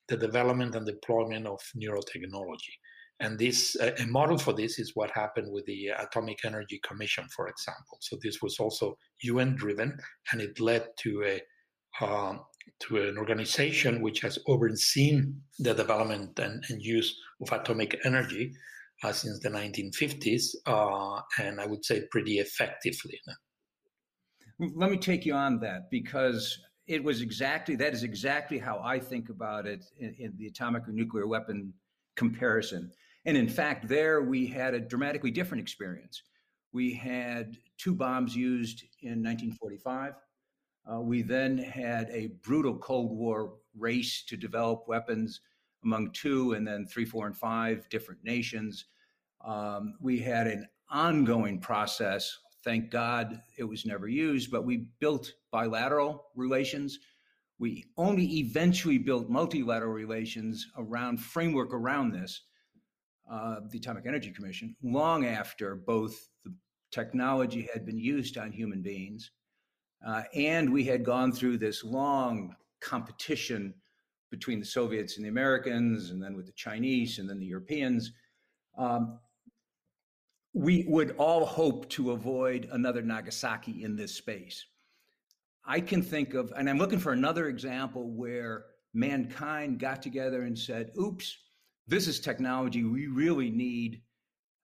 the 0.08 0.16
development 0.16 0.76
and 0.76 0.86
deployment 0.86 1.48
of 1.48 1.60
neurotechnology. 1.76 2.76
And 3.22 3.40
this 3.40 3.78
a 3.78 4.06
model 4.08 4.38
for 4.38 4.52
this 4.52 4.78
is 4.78 4.92
what 4.94 5.10
happened 5.12 5.52
with 5.52 5.66
the 5.66 5.88
Atomic 5.98 6.40
Energy 6.44 6.82
Commission, 6.84 7.26
for 7.34 7.48
example. 7.48 7.98
So 8.02 8.18
this 8.22 8.42
was 8.42 8.60
also 8.60 8.98
UN 9.24 9.56
driven, 9.56 9.98
and 10.32 10.42
it 10.42 10.60
led 10.60 10.88
to 11.00 11.24
a 11.24 11.42
um, 12.04 12.42
to 12.82 12.98
an 12.98 13.18
organization 13.18 14.02
which 14.02 14.20
has 14.22 14.38
overseen 14.48 15.42
the 15.60 15.74
development 15.74 16.38
and, 16.40 16.64
and 16.70 16.82
use 16.82 17.16
of 17.42 17.52
atomic 17.52 17.98
energy 18.04 18.54
uh, 19.04 19.12
since 19.12 19.40
the 19.40 19.50
1950s, 19.50 20.56
uh, 20.66 21.22
and 21.40 21.62
I 21.62 21.68
would 21.68 21.86
say 21.86 22.04
pretty 22.12 22.40
effectively. 22.40 23.20
Let 24.60 24.90
me 24.90 24.98
take 24.98 25.26
you 25.26 25.34
on 25.34 25.60
that 25.60 25.90
because 25.92 26.60
it 26.88 27.04
was 27.04 27.22
exactly 27.22 27.76
that 27.78 27.94
is 27.94 28.04
exactly 28.04 28.60
how 28.60 28.80
I 28.84 29.00
think 29.00 29.30
about 29.30 29.66
it 29.66 29.84
in, 29.98 30.16
in 30.20 30.34
the 30.38 30.48
atomic 30.48 30.88
or 30.88 30.92
nuclear 30.92 31.28
weapon 31.28 31.74
comparison. 32.16 32.92
And 33.26 33.36
in 33.36 33.48
fact, 33.48 33.88
there 33.88 34.22
we 34.22 34.46
had 34.46 34.74
a 34.74 34.80
dramatically 34.80 35.32
different 35.32 35.62
experience. 35.62 36.24
We 36.74 36.94
had 36.94 37.58
two 37.78 37.96
bombs 37.96 38.36
used 38.36 38.84
in 39.02 39.24
1945 39.24 40.14
uh, 40.92 41.02
we 41.02 41.22
then 41.22 41.58
had 41.58 42.10
a 42.12 42.28
brutal 42.44 42.78
Cold 42.78 43.12
War 43.18 43.54
race 43.78 44.24
to 44.26 44.38
develop 44.38 44.88
weapons 44.88 45.42
among 45.84 46.12
two 46.12 46.54
and 46.54 46.68
then 46.68 46.86
three, 46.86 47.06
four, 47.06 47.26
and 47.26 47.36
five 47.36 47.88
different 47.90 48.24
nations. 48.24 48.86
Um, 49.44 49.96
we 50.00 50.20
had 50.20 50.48
an 50.48 50.68
ongoing 50.90 51.60
process. 51.60 52.38
Thank 52.64 52.92
God 52.92 53.42
it 53.58 53.64
was 53.64 53.86
never 53.86 54.08
used, 54.08 54.52
but 54.52 54.66
we 54.66 54.88
built 55.00 55.34
bilateral 55.52 56.26
relations. 56.36 57.00
We 57.58 57.86
only 57.98 58.40
eventually 58.40 58.98
built 58.98 59.30
multilateral 59.30 59.94
relations 59.94 60.68
around 60.78 61.20
framework 61.20 61.74
around 61.74 62.12
this, 62.12 62.42
uh, 63.30 63.62
the 63.70 63.78
Atomic 63.78 64.06
Energy 64.06 64.32
Commission, 64.32 64.76
long 64.84 65.26
after 65.26 65.76
both 65.76 66.30
the 66.44 66.54
technology 66.92 67.68
had 67.74 67.86
been 67.86 67.98
used 67.98 68.38
on 68.38 68.52
human 68.52 68.82
beings 68.82 69.32
uh, 70.06 70.24
and 70.36 70.72
we 70.72 70.84
had 70.84 71.04
gone 71.04 71.32
through 71.32 71.58
this 71.58 71.84
long 71.84 72.56
competition 72.80 73.74
between 74.30 74.60
the 74.60 74.66
Soviets 74.66 75.18
and 75.18 75.26
the 75.26 75.30
Americans, 75.30 76.12
and 76.12 76.22
then 76.22 76.36
with 76.36 76.46
the 76.46 76.52
Chinese 76.54 77.20
and 77.20 77.30
then 77.30 77.40
the 77.40 77.46
Europeans. 77.46 78.12
Um, 78.78 79.20
we 80.54 80.86
would 80.88 81.16
all 81.18 81.46
hope 81.46 81.90
to 81.90 82.12
avoid 82.12 82.70
another 82.72 83.02
Nagasaki 83.02 83.84
in 83.84 83.96
this 83.96 84.16
space. 84.16 84.66
I 85.66 85.80
can 85.80 86.02
think 86.02 86.34
of, 86.34 86.54
and 86.56 86.70
I'm 86.70 86.78
looking 86.78 87.00
for 87.00 87.12
another 87.12 87.48
example 87.48 88.12
where 88.12 88.66
mankind 88.94 89.80
got 89.80 90.02
together 90.02 90.44
and 90.44 90.58
said, 90.58 90.92
oops, 91.00 91.36
this 91.88 92.08
is 92.08 92.20
technology 92.20 92.84
we 92.84 93.08
really 93.08 93.50
need 93.50 94.02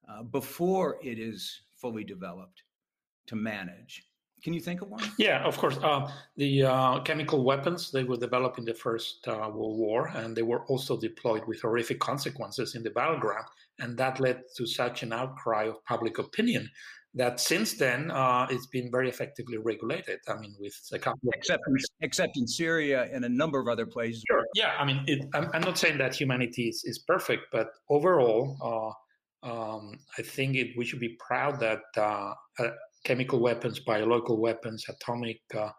uh, 0.10 0.24
before 0.24 0.98
it 1.04 1.20
is 1.20 1.62
fully 1.78 2.04
developed 2.04 2.64
to 3.28 3.36
manage. 3.36 4.04
Can 4.44 4.54
you 4.54 4.60
think 4.60 4.82
of 4.82 4.90
one? 4.90 5.04
Yeah, 5.20 5.44
of 5.44 5.58
course. 5.58 5.78
Uh, 5.78 6.10
the 6.36 6.64
uh, 6.64 7.00
chemical 7.02 7.44
weapons 7.44 7.92
they 7.92 8.04
were 8.04 8.18
developed 8.18 8.58
in 8.58 8.66
the 8.66 8.74
First 8.74 9.28
uh, 9.28 9.50
World 9.54 9.78
War, 9.78 10.08
and 10.16 10.36
they 10.36 10.42
were 10.42 10.66
also 10.66 11.00
deployed 11.00 11.46
with 11.46 11.62
horrific 11.62 12.00
consequences 12.00 12.74
in 12.74 12.82
the 12.82 12.90
battleground, 12.90 13.46
and 13.78 13.96
that 13.98 14.20
led 14.20 14.42
to 14.58 14.66
such 14.66 15.04
an 15.04 15.14
outcry 15.14 15.66
of 15.66 15.86
public 15.86 16.18
opinion 16.18 16.68
that 17.14 17.40
since 17.40 17.74
then 17.74 18.10
uh, 18.12 18.48
it's 18.50 18.68
been 18.68 18.90
very 18.90 19.10
effectively 19.10 19.58
regulated. 19.58 20.20
I 20.28 20.36
mean, 20.38 20.56
with 20.60 20.76
a 20.94 21.00
couple 21.00 21.30
except 21.34 21.64
in, 21.68 21.78
except 22.02 22.38
in 22.38 22.48
Syria 22.48 23.10
and 23.12 23.26
a 23.26 23.30
number 23.30 23.60
of 23.60 23.68
other 23.68 23.86
places. 23.86 24.24
Sure. 24.30 24.46
Yeah. 24.56 24.74
I 24.80 24.86
mean, 24.86 25.04
it, 25.08 25.26
I'm, 25.34 25.50
I'm, 25.54 25.62
not 25.62 25.78
saying 25.78 25.98
that 25.98 26.16
humanity 26.16 26.70
is, 26.70 26.84
is 26.86 27.00
perfect, 27.00 27.44
but 27.52 27.68
overall. 27.90 28.58
Uh, 28.64 28.94
um, 29.44 29.94
I 30.20 30.22
think 30.22 30.56
it, 30.56 30.78
we 30.78 30.86
should 30.86 31.00
be 31.00 31.18
proud 31.20 31.60
that 31.62 31.82
uh, 31.98 32.34
chemical 33.04 33.40
weapons, 33.40 33.80
biological 33.80 34.40
weapons, 34.40 34.86
atomic 34.88 35.42
uh, 35.58 35.70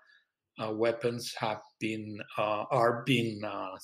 uh, 0.62 0.72
weapons 0.72 1.34
have 1.38 1.60
been 1.80 2.18
uh, 2.36 2.64
are 2.70 3.02
being 3.06 3.42
uh, 3.44 3.76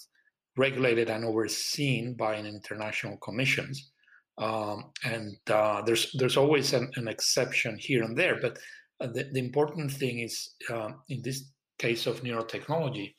regulated 0.56 1.08
and 1.08 1.24
overseen 1.24 2.14
by 2.14 2.34
an 2.34 2.46
international 2.46 3.16
commissions. 3.18 3.90
Um, 4.38 4.92
and 5.04 5.36
uh, 5.50 5.82
there's 5.82 6.12
there's 6.12 6.36
always 6.36 6.72
an, 6.72 6.90
an, 6.94 7.08
exception 7.08 7.76
here 7.76 8.04
and 8.04 8.16
there, 8.16 8.38
but 8.40 8.56
the, 9.00 9.28
the, 9.32 9.40
important 9.40 9.90
thing 9.90 10.20
is 10.20 10.54
um, 10.70 11.02
in 11.08 11.22
this 11.22 11.50
case 11.78 12.06
of 12.06 12.22
neurotechnology, 12.22 13.14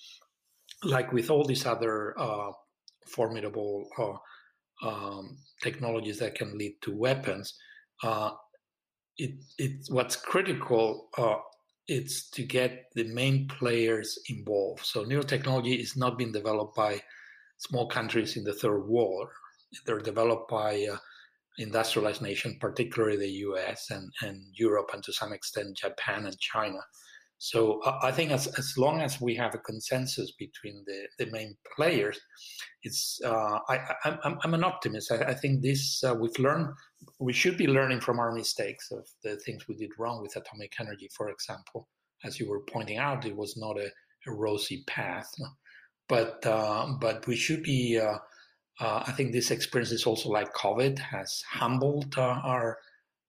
like 0.83 1.11
with 1.11 1.29
all 1.29 1.43
these 1.43 1.65
other 1.65 2.15
formidable 3.05 3.85
um, 4.81 5.37
technologies 5.61 6.19
that 6.19 6.35
can 6.35 6.57
lead 6.57 6.75
to 6.83 6.95
weapons, 6.95 7.53
uh, 8.03 8.31
it, 9.17 9.31
it 9.57 9.71
what's 9.89 10.15
critical 10.15 11.09
uh, 11.17 11.35
it's 11.89 12.29
to 12.29 12.43
get 12.43 12.85
the 12.93 13.05
main 13.05 13.47
players 13.47 14.19
involved. 14.29 14.85
So 14.85 15.03
neurotechnology 15.03 15.79
is 15.79 15.97
not 15.97 16.17
being 16.17 16.31
developed 16.31 16.75
by 16.75 17.01
small 17.57 17.87
countries 17.89 18.37
in 18.37 18.43
the 18.43 18.53
third 18.53 18.87
world. 18.87 19.27
They're 19.85 19.99
developed 19.99 20.49
by 20.49 20.87
uh, 20.91 20.97
industrialized 21.59 22.21
nations, 22.21 22.55
particularly 22.59 23.17
the 23.17 23.29
U.S. 23.47 23.91
and, 23.91 24.11
and 24.21 24.41
Europe, 24.53 24.89
and 24.93 25.03
to 25.03 25.13
some 25.13 25.33
extent 25.33 25.77
Japan 25.77 26.25
and 26.25 26.39
China. 26.39 26.79
So 27.37 27.81
uh, 27.85 27.99
I 28.01 28.11
think 28.11 28.31
as, 28.31 28.47
as 28.57 28.77
long 28.77 29.01
as 29.01 29.21
we 29.21 29.33
have 29.35 29.55
a 29.55 29.59
consensus 29.59 30.31
between 30.37 30.83
the, 30.85 31.07
the 31.23 31.31
main 31.31 31.55
players, 31.75 32.19
it's 32.83 33.19
uh, 33.23 33.59
I, 33.69 33.79
am 34.05 34.37
I'm 34.43 34.53
an 34.53 34.63
optimist. 34.63 35.11
I, 35.11 35.19
I 35.19 35.33
think 35.33 35.61
this 35.61 36.03
uh, 36.03 36.13
we've 36.13 36.37
learned 36.37 36.67
we 37.19 37.31
should 37.31 37.57
be 37.57 37.67
learning 37.67 38.01
from 38.01 38.19
our 38.19 38.33
mistakes 38.33 38.91
of 38.91 39.07
the 39.23 39.37
things 39.37 39.67
we 39.67 39.75
did 39.75 39.91
wrong 39.97 40.21
with 40.21 40.35
atomic 40.35 40.73
energy, 40.79 41.09
for 41.15 41.29
example. 41.29 41.87
As 42.25 42.39
you 42.39 42.49
were 42.49 42.61
pointing 42.61 42.97
out, 42.97 43.25
it 43.25 43.35
was 43.35 43.55
not 43.55 43.77
a, 43.77 43.89
a 44.27 44.31
rosy 44.33 44.83
path, 44.87 45.31
but 46.09 46.45
uh, 46.45 46.87
but 46.99 47.25
we 47.27 47.35
should 47.35 47.63
be. 47.63 48.01
Uh, 48.79 48.85
uh, 48.85 49.03
I 49.05 49.11
think 49.11 49.31
this 49.31 49.51
experience 49.51 49.91
is 49.91 50.05
also 50.05 50.29
like 50.29 50.53
COVID 50.53 50.99
has 50.99 51.43
humbled 51.49 52.17
our 52.17 52.77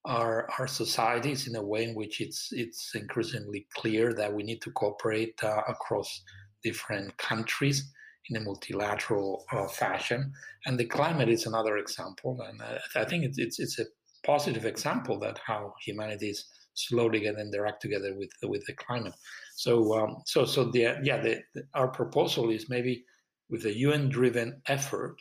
our 0.06 0.48
our 0.58 0.66
societies 0.66 1.46
in 1.46 1.56
a 1.56 1.62
way 1.62 1.84
in 1.84 1.94
which 1.94 2.20
it's 2.20 2.48
it's 2.52 2.94
increasingly 2.94 3.66
clear 3.74 4.14
that 4.14 4.32
we 4.32 4.42
need 4.42 4.62
to 4.62 4.70
cooperate 4.70 5.38
uh, 5.42 5.62
across 5.68 6.22
different 6.62 7.16
countries 7.18 7.90
in 8.28 8.36
a 8.36 8.40
multilateral 8.40 9.44
uh, 9.52 9.66
fashion. 9.66 10.32
And 10.66 10.78
the 10.78 10.86
climate 10.86 11.28
is 11.28 11.46
another 11.46 11.78
example, 11.78 12.38
and 12.46 12.62
I, 12.62 13.00
I 13.00 13.04
think 13.04 13.24
it's, 13.24 13.38
it's, 13.38 13.58
it's 13.58 13.78
a 13.78 13.86
positive 14.24 14.64
example 14.64 15.18
that 15.20 15.40
how 15.46 15.74
humanity 15.84 16.30
is 16.30 16.46
slowly 16.74 17.20
getting 17.20 17.50
their 17.50 17.66
act 17.66 17.82
together 17.82 18.14
with 18.16 18.30
with 18.42 18.64
the 18.66 18.74
climate. 18.74 19.14
So 19.56 19.98
um, 19.98 20.22
so 20.26 20.44
so 20.44 20.64
the 20.64 20.98
yeah 21.02 21.20
the, 21.20 21.42
the, 21.54 21.62
our 21.74 21.88
proposal 21.88 22.50
is 22.50 22.70
maybe 22.70 23.04
with 23.50 23.64
a 23.66 23.76
UN 23.78 24.08
driven 24.08 24.62
effort 24.66 25.16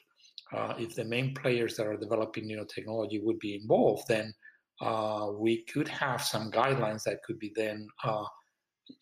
uh, 0.53 0.74
if 0.77 0.96
the 0.96 1.06
main 1.06 1.34
players 1.34 1.75
that 1.75 1.88
are 1.88 1.98
developing 1.98 2.46
nanotechnology 2.46 3.24
would 3.24 3.39
be 3.39 3.56
involved, 3.56 4.08
then 4.08 4.34
uh, 4.82 5.27
we 5.38 5.63
could 5.65 5.88
have 5.88 6.22
some 6.22 6.51
guidelines 6.51 7.03
that 7.03 7.22
could 7.24 7.38
be 7.38 7.51
then 7.56 7.88
uh, 8.03 8.25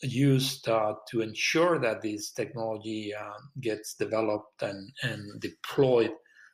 used 0.02 0.68
uh, 0.68 0.94
to 1.10 1.22
ensure 1.22 1.80
that 1.80 2.02
this 2.02 2.32
technology 2.32 3.14
uh, 3.14 3.40
gets 3.62 3.94
developed 3.96 4.62
and, 4.62 4.92
and 5.04 5.40
deployed 5.40 6.12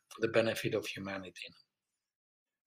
for 0.09 0.21
the 0.21 0.27
benefit 0.27 0.73
of 0.73 0.85
humanity. 0.85 1.47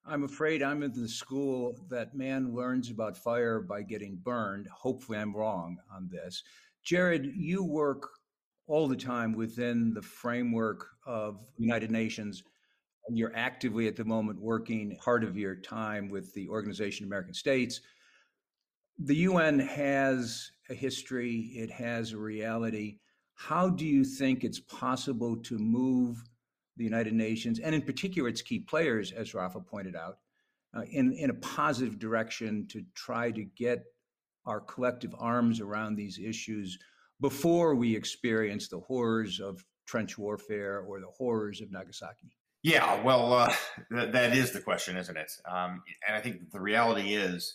I'm 0.08 0.24
afraid 0.24 0.62
I'm 0.62 0.82
in 0.82 0.92
the 0.92 1.08
school 1.08 1.76
that 1.90 2.14
man 2.14 2.54
learns 2.54 2.90
about 2.90 3.16
fire 3.16 3.60
by 3.60 3.82
getting 3.82 4.16
burned. 4.22 4.68
Hopefully, 4.68 5.18
I'm 5.18 5.34
wrong 5.34 5.78
on 5.94 6.08
this. 6.10 6.42
Jared, 6.84 7.26
you 7.34 7.64
work 7.64 8.08
all 8.66 8.88
the 8.88 8.96
time 8.96 9.34
within 9.34 9.94
the 9.94 10.02
framework 10.02 10.88
of 11.06 11.38
United 11.56 11.90
Nations. 11.90 12.42
You're 13.08 13.36
actively 13.36 13.86
at 13.86 13.94
the 13.94 14.04
moment 14.04 14.40
working 14.40 14.96
part 14.96 15.22
of 15.22 15.36
your 15.36 15.54
time 15.54 16.08
with 16.08 16.32
the 16.34 16.48
Organization 16.48 17.04
of 17.04 17.08
American 17.08 17.34
States. 17.34 17.80
The 18.98 19.16
UN 19.16 19.60
has 19.60 20.50
a 20.68 20.74
history, 20.74 21.52
it 21.54 21.70
has 21.70 22.12
a 22.12 22.18
reality. 22.18 22.98
How 23.34 23.68
do 23.68 23.86
you 23.86 24.04
think 24.04 24.42
it's 24.42 24.58
possible 24.58 25.36
to 25.36 25.58
move 25.58 26.24
the 26.76 26.84
United 26.84 27.12
Nations, 27.12 27.58
and 27.60 27.74
in 27.74 27.82
particular 27.82 28.28
its 28.28 28.42
key 28.42 28.58
players, 28.58 29.12
as 29.12 29.34
Rafa 29.34 29.60
pointed 29.60 29.94
out, 29.94 30.18
uh, 30.76 30.82
in, 30.90 31.12
in 31.12 31.30
a 31.30 31.34
positive 31.34 31.98
direction 31.98 32.66
to 32.68 32.82
try 32.94 33.30
to 33.30 33.44
get 33.44 33.84
our 34.44 34.60
collective 34.60 35.14
arms 35.18 35.60
around 35.60 35.96
these 35.96 36.18
issues 36.18 36.78
before 37.20 37.74
we 37.74 37.94
experience 37.94 38.68
the 38.68 38.80
horrors 38.80 39.40
of 39.40 39.64
trench 39.86 40.18
warfare 40.18 40.80
or 40.80 41.00
the 41.00 41.10
horrors 41.16 41.60
of 41.60 41.70
Nagasaki? 41.70 42.36
Yeah, 42.62 43.00
well, 43.02 43.32
uh, 43.32 43.54
th- 43.92 44.12
that 44.12 44.36
is 44.36 44.52
the 44.52 44.60
question, 44.60 44.96
isn't 44.96 45.16
it? 45.16 45.30
Um, 45.48 45.82
and 46.06 46.16
I 46.16 46.20
think 46.20 46.50
the 46.50 46.60
reality 46.60 47.14
is 47.14 47.54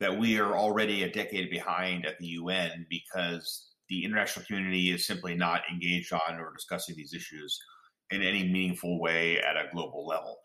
that 0.00 0.18
we 0.18 0.38
are 0.38 0.56
already 0.56 1.02
a 1.02 1.10
decade 1.10 1.50
behind 1.50 2.06
at 2.06 2.18
the 2.18 2.26
UN 2.26 2.86
because 2.88 3.70
the 3.88 4.04
international 4.04 4.44
community 4.46 4.90
is 4.90 5.06
simply 5.06 5.34
not 5.34 5.62
engaged 5.70 6.12
on 6.12 6.38
or 6.38 6.52
discussing 6.54 6.94
these 6.96 7.12
issues 7.12 7.58
in 8.10 8.22
any 8.22 8.44
meaningful 8.44 9.00
way 9.00 9.38
at 9.38 9.56
a 9.56 9.68
global 9.72 10.06
level. 10.06 10.38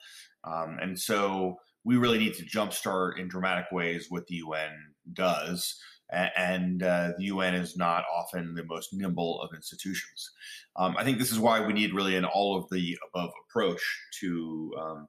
Um, 0.43 0.77
and 0.81 0.99
so 0.99 1.57
we 1.83 1.97
really 1.97 2.17
need 2.17 2.33
to 2.35 2.45
jumpstart 2.45 3.19
in 3.19 3.27
dramatic 3.27 3.65
ways 3.71 4.07
what 4.09 4.27
the 4.27 4.35
UN 4.35 4.71
does. 5.13 5.79
And 6.09 6.83
uh, 6.83 7.11
the 7.17 7.25
UN 7.25 7.53
is 7.53 7.75
not 7.75 8.05
often 8.13 8.55
the 8.55 8.63
most 8.63 8.93
nimble 8.93 9.41
of 9.41 9.53
institutions. 9.53 10.31
Um, 10.77 10.95
I 10.97 11.03
think 11.03 11.17
this 11.17 11.31
is 11.31 11.39
why 11.39 11.59
we 11.59 11.73
need 11.73 11.93
really 11.93 12.15
an 12.15 12.25
all 12.25 12.57
of 12.57 12.69
the 12.69 12.97
above 13.09 13.31
approach 13.47 13.81
to 14.21 14.73
um, 14.79 15.07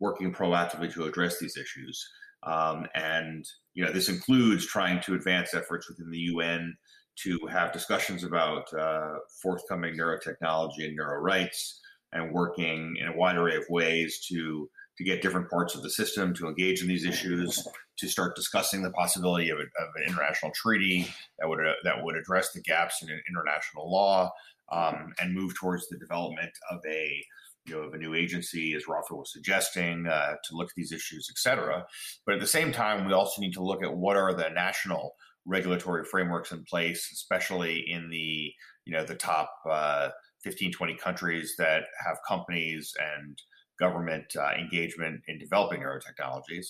working 0.00 0.32
proactively 0.32 0.92
to 0.94 1.04
address 1.04 1.38
these 1.38 1.56
issues. 1.56 2.04
Um, 2.42 2.86
and 2.94 3.44
you 3.74 3.84
know, 3.84 3.92
this 3.92 4.08
includes 4.08 4.66
trying 4.66 5.00
to 5.02 5.14
advance 5.14 5.54
efforts 5.54 5.88
within 5.88 6.10
the 6.10 6.18
UN 6.18 6.76
to 7.22 7.38
have 7.50 7.72
discussions 7.72 8.24
about 8.24 8.72
uh, 8.72 9.16
forthcoming 9.42 9.96
neurotechnology 9.96 10.84
and 10.84 10.96
neuro 10.96 11.20
rights, 11.20 11.80
and 12.12 12.32
working 12.32 12.96
in 13.00 13.08
a 13.08 13.16
wide 13.16 13.36
array 13.36 13.56
of 13.56 13.64
ways 13.68 14.24
to 14.28 14.68
to 15.00 15.04
get 15.04 15.22
different 15.22 15.48
parts 15.48 15.74
of 15.74 15.82
the 15.82 15.88
system 15.88 16.34
to 16.34 16.46
engage 16.46 16.82
in 16.82 16.88
these 16.88 17.06
issues, 17.06 17.66
to 17.96 18.06
start 18.06 18.36
discussing 18.36 18.82
the 18.82 18.90
possibility 18.90 19.48
of, 19.48 19.58
a, 19.58 19.62
of 19.62 19.88
an 19.96 20.02
international 20.06 20.52
treaty 20.54 21.08
that 21.38 21.48
would 21.48 21.58
uh, 21.58 21.72
that 21.84 22.04
would 22.04 22.16
address 22.16 22.52
the 22.52 22.60
gaps 22.60 23.02
in 23.02 23.08
international 23.08 23.90
law, 23.90 24.30
um, 24.70 25.14
and 25.18 25.32
move 25.34 25.54
towards 25.58 25.88
the 25.88 25.96
development 25.96 26.50
of 26.70 26.80
a 26.86 27.24
you 27.64 27.74
know, 27.74 27.80
of 27.80 27.94
a 27.94 27.98
new 27.98 28.14
agency, 28.14 28.74
as 28.74 28.86
Rafa 28.86 29.14
was 29.14 29.32
suggesting, 29.32 30.06
uh, 30.06 30.34
to 30.44 30.54
look 30.54 30.68
at 30.68 30.74
these 30.76 30.92
issues, 30.92 31.28
et 31.30 31.38
cetera. 31.38 31.86
But 32.26 32.34
at 32.34 32.40
the 32.42 32.46
same 32.46 32.70
time, 32.70 33.06
we 33.06 33.14
also 33.14 33.40
need 33.40 33.54
to 33.54 33.62
look 33.62 33.82
at 33.82 33.96
what 33.96 34.18
are 34.18 34.34
the 34.34 34.50
national 34.50 35.14
regulatory 35.46 36.04
frameworks 36.04 36.52
in 36.52 36.62
place, 36.64 37.08
especially 37.10 37.90
in 37.90 38.10
the 38.10 38.52
you 38.84 38.92
know 38.92 39.04
the 39.04 39.14
top 39.14 39.50
uh, 39.70 40.10
15, 40.42 40.72
20 40.72 40.94
countries 40.96 41.54
that 41.56 41.84
have 42.04 42.18
companies 42.28 42.94
and 43.16 43.40
government 43.80 44.26
uh, 44.38 44.52
engagement 44.58 45.22
in 45.26 45.38
developing 45.38 45.80
neurotechnologies. 45.80 46.66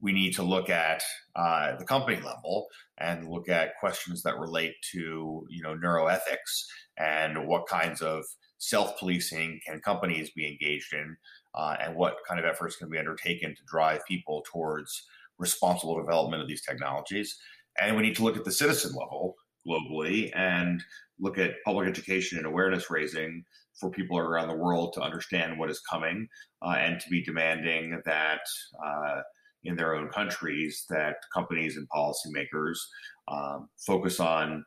We 0.00 0.12
need 0.12 0.34
to 0.36 0.42
look 0.42 0.70
at 0.70 1.02
uh, 1.36 1.76
the 1.76 1.84
company 1.84 2.16
level 2.16 2.68
and 2.98 3.28
look 3.28 3.48
at 3.48 3.78
questions 3.78 4.22
that 4.22 4.38
relate 4.38 4.74
to 4.92 5.46
you 5.50 5.62
know 5.62 5.76
neuroethics 5.76 6.64
and 6.96 7.46
what 7.46 7.68
kinds 7.68 8.00
of 8.00 8.24
self-policing 8.58 9.60
can 9.66 9.80
companies 9.80 10.30
be 10.30 10.46
engaged 10.46 10.94
in, 10.94 11.16
uh, 11.56 11.76
and 11.80 11.96
what 11.96 12.16
kind 12.28 12.38
of 12.38 12.46
efforts 12.46 12.76
can 12.76 12.88
be 12.88 12.98
undertaken 12.98 13.54
to 13.54 13.62
drive 13.66 14.00
people 14.06 14.44
towards 14.50 15.04
responsible 15.38 16.00
development 16.00 16.42
of 16.42 16.48
these 16.48 16.64
technologies. 16.64 17.36
And 17.80 17.96
we 17.96 18.02
need 18.02 18.16
to 18.16 18.22
look 18.22 18.36
at 18.36 18.44
the 18.44 18.52
citizen 18.52 18.92
level 18.92 19.34
globally 19.66 20.30
and 20.34 20.82
look 21.18 21.38
at 21.38 21.62
public 21.64 21.88
education 21.88 22.38
and 22.38 22.46
awareness 22.46 22.90
raising 22.90 23.44
for 23.78 23.90
people 23.90 24.18
around 24.18 24.48
the 24.48 24.56
world 24.56 24.92
to 24.94 25.00
understand 25.00 25.58
what 25.58 25.70
is 25.70 25.80
coming 25.80 26.28
uh, 26.62 26.74
and 26.78 27.00
to 27.00 27.08
be 27.08 27.22
demanding 27.22 28.00
that 28.04 28.40
uh, 28.84 29.20
in 29.64 29.76
their 29.76 29.94
own 29.94 30.08
countries 30.08 30.84
that 30.90 31.16
companies 31.32 31.76
and 31.76 31.88
policymakers 31.88 32.78
um, 33.28 33.68
focus 33.86 34.20
on 34.20 34.64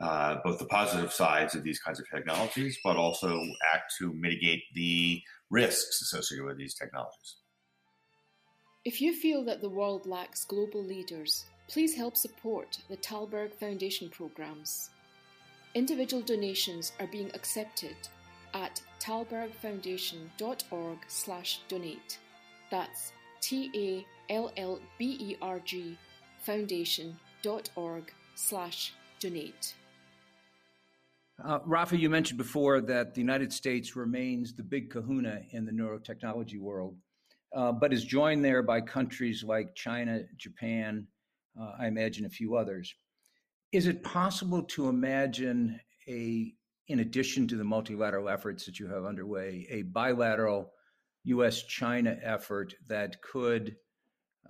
uh, 0.00 0.36
both 0.44 0.58
the 0.58 0.64
positive 0.66 1.12
sides 1.12 1.54
of 1.54 1.62
these 1.62 1.78
kinds 1.78 2.00
of 2.00 2.06
technologies, 2.12 2.78
but 2.82 2.96
also 2.96 3.40
act 3.72 3.92
to 3.98 4.12
mitigate 4.14 4.62
the 4.74 5.22
risks 5.50 6.02
associated 6.02 6.44
with 6.44 6.58
these 6.58 6.74
technologies. 6.74 7.36
If 8.84 9.00
you 9.00 9.14
feel 9.14 9.44
that 9.44 9.60
the 9.60 9.68
world 9.68 10.06
lacks 10.06 10.44
global 10.44 10.82
leaders, 10.82 11.44
please 11.68 11.94
help 11.94 12.16
support 12.16 12.78
the 12.88 12.96
Tällberg 12.96 13.54
Foundation 13.54 14.10
programs. 14.10 14.90
Individual 15.74 16.22
donations 16.22 16.92
are 16.98 17.06
being 17.06 17.30
accepted 17.34 17.94
at 18.54 18.80
tallbergfoundation.org 19.00 20.98
slash 21.08 21.60
donate. 21.68 22.18
That's 22.70 23.12
T-A-L-L-B-E-R-G 23.40 24.08
foundation.org 26.44 28.12
slash 28.34 28.92
donate. 29.20 29.74
Uh, 31.44 31.58
Rafa, 31.64 31.96
you 31.98 32.08
mentioned 32.08 32.38
before 32.38 32.80
that 32.80 33.14
the 33.14 33.20
United 33.20 33.52
States 33.52 33.96
remains 33.96 34.54
the 34.54 34.62
big 34.62 34.90
kahuna 34.90 35.42
in 35.50 35.64
the 35.64 35.72
neurotechnology 35.72 36.60
world, 36.60 36.96
uh, 37.54 37.72
but 37.72 37.92
is 37.92 38.04
joined 38.04 38.44
there 38.44 38.62
by 38.62 38.80
countries 38.80 39.42
like 39.42 39.74
China, 39.74 40.20
Japan, 40.36 41.06
uh, 41.60 41.72
I 41.78 41.86
imagine 41.88 42.26
a 42.26 42.30
few 42.30 42.54
others. 42.56 42.94
Is 43.72 43.86
it 43.86 44.02
possible 44.02 44.62
to 44.64 44.88
imagine 44.88 45.80
a, 46.08 46.54
in 46.92 47.00
addition 47.00 47.48
to 47.48 47.56
the 47.56 47.64
multilateral 47.64 48.28
efforts 48.28 48.66
that 48.66 48.78
you 48.78 48.86
have 48.86 49.06
underway, 49.06 49.66
a 49.70 49.80
bilateral 49.80 50.72
U.S. 51.24 51.62
China 51.62 52.18
effort 52.22 52.74
that 52.86 53.22
could, 53.22 53.76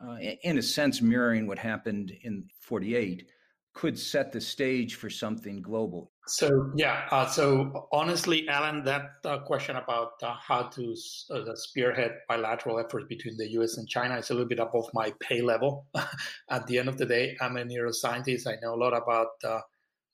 uh, 0.02 0.16
in 0.42 0.58
a 0.58 0.62
sense, 0.62 1.00
mirroring 1.00 1.46
what 1.46 1.58
happened 1.58 2.12
in 2.24 2.48
48, 2.60 3.28
could 3.74 3.96
set 3.96 4.32
the 4.32 4.40
stage 4.40 4.96
for 4.96 5.08
something 5.08 5.62
global? 5.62 6.10
So 6.26 6.72
yeah, 6.74 7.06
uh, 7.12 7.26
so 7.26 7.88
honestly, 7.92 8.48
Alan, 8.48 8.82
that 8.84 9.10
uh, 9.24 9.38
question 9.38 9.76
about 9.76 10.14
uh, 10.22 10.34
how 10.34 10.64
to 10.64 10.96
uh, 11.30 11.54
spearhead 11.54 12.12
bilateral 12.28 12.80
efforts 12.80 13.06
between 13.08 13.36
the 13.36 13.50
U.S. 13.52 13.76
and 13.76 13.88
China 13.88 14.18
is 14.18 14.30
a 14.30 14.34
little 14.34 14.48
bit 14.48 14.58
above 14.58 14.88
my 14.94 15.12
pay 15.20 15.42
level. 15.42 15.86
At 16.50 16.66
the 16.66 16.78
end 16.78 16.88
of 16.88 16.98
the 16.98 17.06
day, 17.06 17.36
I'm 17.40 17.56
a 17.56 17.64
neuroscientist. 17.64 18.48
I 18.48 18.56
know 18.60 18.74
a 18.74 18.80
lot 18.82 18.96
about 18.96 19.28
uh, 19.44 19.60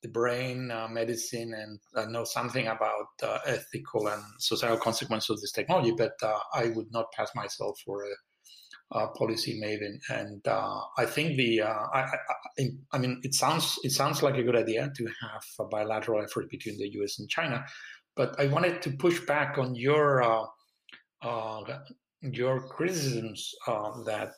the 0.01 0.09
brain, 0.09 0.71
uh, 0.71 0.87
medicine, 0.87 1.53
and 1.53 1.79
I 1.95 2.09
know 2.09 2.23
something 2.23 2.67
about 2.67 3.07
ethical 3.45 4.07
and 4.07 4.23
societal 4.37 4.77
consequences 4.77 5.29
of 5.29 5.41
this 5.41 5.51
technology. 5.51 5.93
But 5.97 6.13
I 6.53 6.69
would 6.69 6.91
not 6.91 7.11
pass 7.11 7.29
myself 7.35 7.79
for 7.85 8.03
a 8.03 8.13
uh, 8.91 9.07
policy 9.07 9.59
maven, 9.63 9.99
and 10.09 10.47
uh, 10.47 10.81
I 10.97 11.05
think 11.05 11.37
the 11.37 11.61
uh, 11.61 11.85
I, 11.93 11.99
I, 11.99 12.63
I, 12.93 12.97
mean 12.97 13.21
it 13.23 13.35
sounds 13.35 13.77
it 13.83 13.91
sounds 13.91 14.23
like 14.23 14.35
a 14.35 14.43
good 14.43 14.55
idea 14.55 14.91
to 14.95 15.05
have 15.05 15.43
a 15.59 15.65
bilateral 15.65 16.23
effort 16.23 16.49
between 16.49 16.77
the 16.77 16.89
U.S. 16.93 17.19
and 17.19 17.29
China, 17.29 17.63
but 18.15 18.39
I 18.39 18.47
wanted 18.47 18.81
to 18.83 18.91
push 18.91 19.19
back 19.25 19.57
on 19.57 19.75
your 19.75 20.23
uh, 20.23 20.45
uh, 21.21 21.61
your 22.21 22.67
criticisms 22.67 23.53
uh, 23.67 24.03
that 24.05 24.33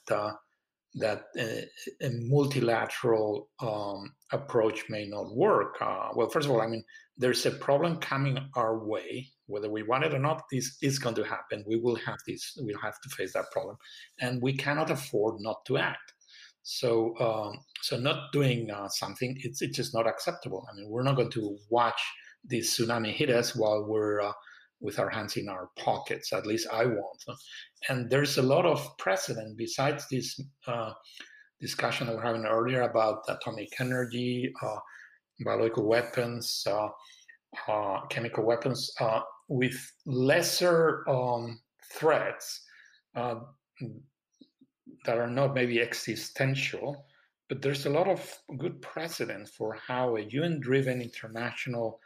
that 0.95 1.25
a, 1.37 1.65
a 2.01 2.09
multilateral 2.09 3.49
um, 3.61 4.13
approach 4.31 4.83
may 4.89 5.07
not 5.07 5.33
work. 5.35 5.77
well, 5.79 6.29
first 6.29 6.47
of 6.47 6.51
all, 6.51 6.61
I 6.61 6.67
mean 6.67 6.83
there's 7.21 7.45
a 7.45 7.51
problem 7.51 7.97
coming 7.97 8.37
our 8.55 8.85
way 8.85 9.29
whether 9.45 9.69
we 9.69 9.83
want 9.83 10.03
it 10.03 10.13
or 10.13 10.19
not 10.19 10.43
this 10.51 10.77
is 10.81 10.97
going 10.97 11.15
to 11.15 11.23
happen 11.23 11.63
we 11.67 11.75
will 11.75 11.95
have 11.95 12.17
this 12.27 12.57
we'll 12.57 12.79
have 12.79 12.99
to 13.01 13.09
face 13.09 13.33
that 13.33 13.51
problem 13.51 13.77
and 14.19 14.41
we 14.41 14.53
cannot 14.53 14.89
afford 14.89 15.35
not 15.39 15.63
to 15.65 15.77
act 15.77 16.13
so 16.63 17.13
um, 17.19 17.59
so 17.81 17.97
not 17.97 18.31
doing 18.31 18.69
uh, 18.71 18.87
something 18.87 19.37
it's, 19.43 19.61
it's 19.61 19.75
just 19.75 19.93
not 19.93 20.07
acceptable 20.07 20.65
i 20.71 20.75
mean 20.75 20.89
we're 20.89 21.03
not 21.03 21.15
going 21.15 21.29
to 21.29 21.57
watch 21.69 22.01
this 22.43 22.75
tsunami 22.75 23.11
hit 23.11 23.29
us 23.29 23.55
while 23.55 23.85
we're 23.87 24.21
uh, 24.21 24.33
with 24.81 24.99
our 24.99 25.09
hands 25.09 25.37
in 25.37 25.47
our 25.47 25.69
pockets. 25.77 26.33
At 26.33 26.45
least 26.45 26.67
I 26.71 26.85
want. 26.85 27.23
And 27.89 28.09
there's 28.09 28.37
a 28.37 28.41
lot 28.41 28.65
of 28.65 28.97
precedent 28.97 29.57
besides 29.57 30.05
this 30.09 30.39
uh, 30.67 30.91
discussion 31.59 32.07
we're 32.07 32.21
having 32.21 32.45
earlier 32.45 32.81
about 32.81 33.23
atomic 33.29 33.69
energy, 33.79 34.51
uh, 34.61 34.77
biological 35.45 35.87
weapons, 35.87 36.63
uh, 36.67 36.89
uh 37.67 38.05
chemical 38.09 38.43
weapons, 38.43 38.91
uh, 38.99 39.21
with 39.47 39.79
lesser 40.05 41.07
um, 41.09 41.59
threats 41.93 42.63
uh, 43.15 43.35
that 45.05 45.17
are 45.17 45.29
not 45.29 45.53
maybe 45.53 45.81
existential. 45.81 47.05
But 47.49 47.61
there's 47.61 47.85
a 47.85 47.89
lot 47.89 48.07
of 48.07 48.21
good 48.57 48.81
precedent 48.81 49.49
for 49.49 49.77
how 49.87 50.15
a 50.15 50.21
UN 50.21 50.61
driven 50.61 51.01
international 51.01 51.99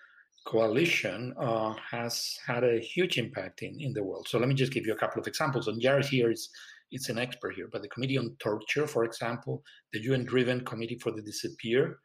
coalition 0.45 1.33
uh, 1.39 1.73
has 1.91 2.37
had 2.45 2.63
a 2.63 2.79
huge 2.79 3.17
impact 3.17 3.63
in, 3.63 3.79
in 3.79 3.93
the 3.93 4.03
world. 4.03 4.27
So 4.27 4.37
let 4.37 4.47
me 4.47 4.55
just 4.55 4.71
give 4.71 4.85
you 4.85 4.93
a 4.93 4.97
couple 4.97 5.19
of 5.19 5.27
examples. 5.27 5.67
And 5.67 5.81
Jared 5.81 6.05
here 6.05 6.31
is 6.31 6.49
it's 6.91 7.09
an 7.09 7.17
expert 7.17 7.55
here, 7.55 7.67
but 7.71 7.81
the 7.81 7.89
Committee 7.89 8.17
on 8.17 8.35
Torture, 8.39 8.87
for 8.87 9.03
example, 9.03 9.63
the 9.91 10.01
UN-driven 10.01 10.63
Committee 10.63 10.99
for 11.01 11.11
the 11.11 11.21
Disappeared, 11.21 11.95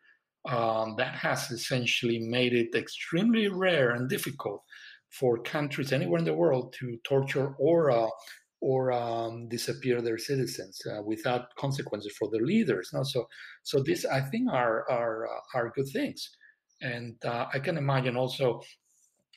um, 0.48 0.94
that 0.96 1.14
has 1.14 1.50
essentially 1.50 2.18
made 2.18 2.54
it 2.54 2.74
extremely 2.74 3.48
rare 3.48 3.90
and 3.90 4.08
difficult 4.08 4.62
for 5.10 5.42
countries 5.42 5.92
anywhere 5.92 6.18
in 6.18 6.24
the 6.24 6.34
world 6.34 6.74
to 6.78 6.98
torture 7.04 7.54
or 7.58 7.90
uh, 7.90 8.08
or 8.62 8.92
um, 8.92 9.48
disappear 9.48 10.02
their 10.02 10.18
citizens 10.18 10.80
uh, 10.86 11.02
without 11.02 11.54
consequences 11.56 12.14
for 12.18 12.28
their 12.30 12.42
leaders. 12.42 12.90
No? 12.92 13.02
So, 13.02 13.26
so 13.62 13.82
these 13.82 14.04
I 14.04 14.20
think 14.20 14.50
are 14.50 14.90
are 14.90 15.26
uh, 15.26 15.58
are 15.58 15.72
good 15.74 15.88
things. 15.88 16.30
And 16.82 17.16
uh, 17.24 17.46
I 17.52 17.58
can 17.58 17.76
imagine 17.76 18.16
also 18.16 18.60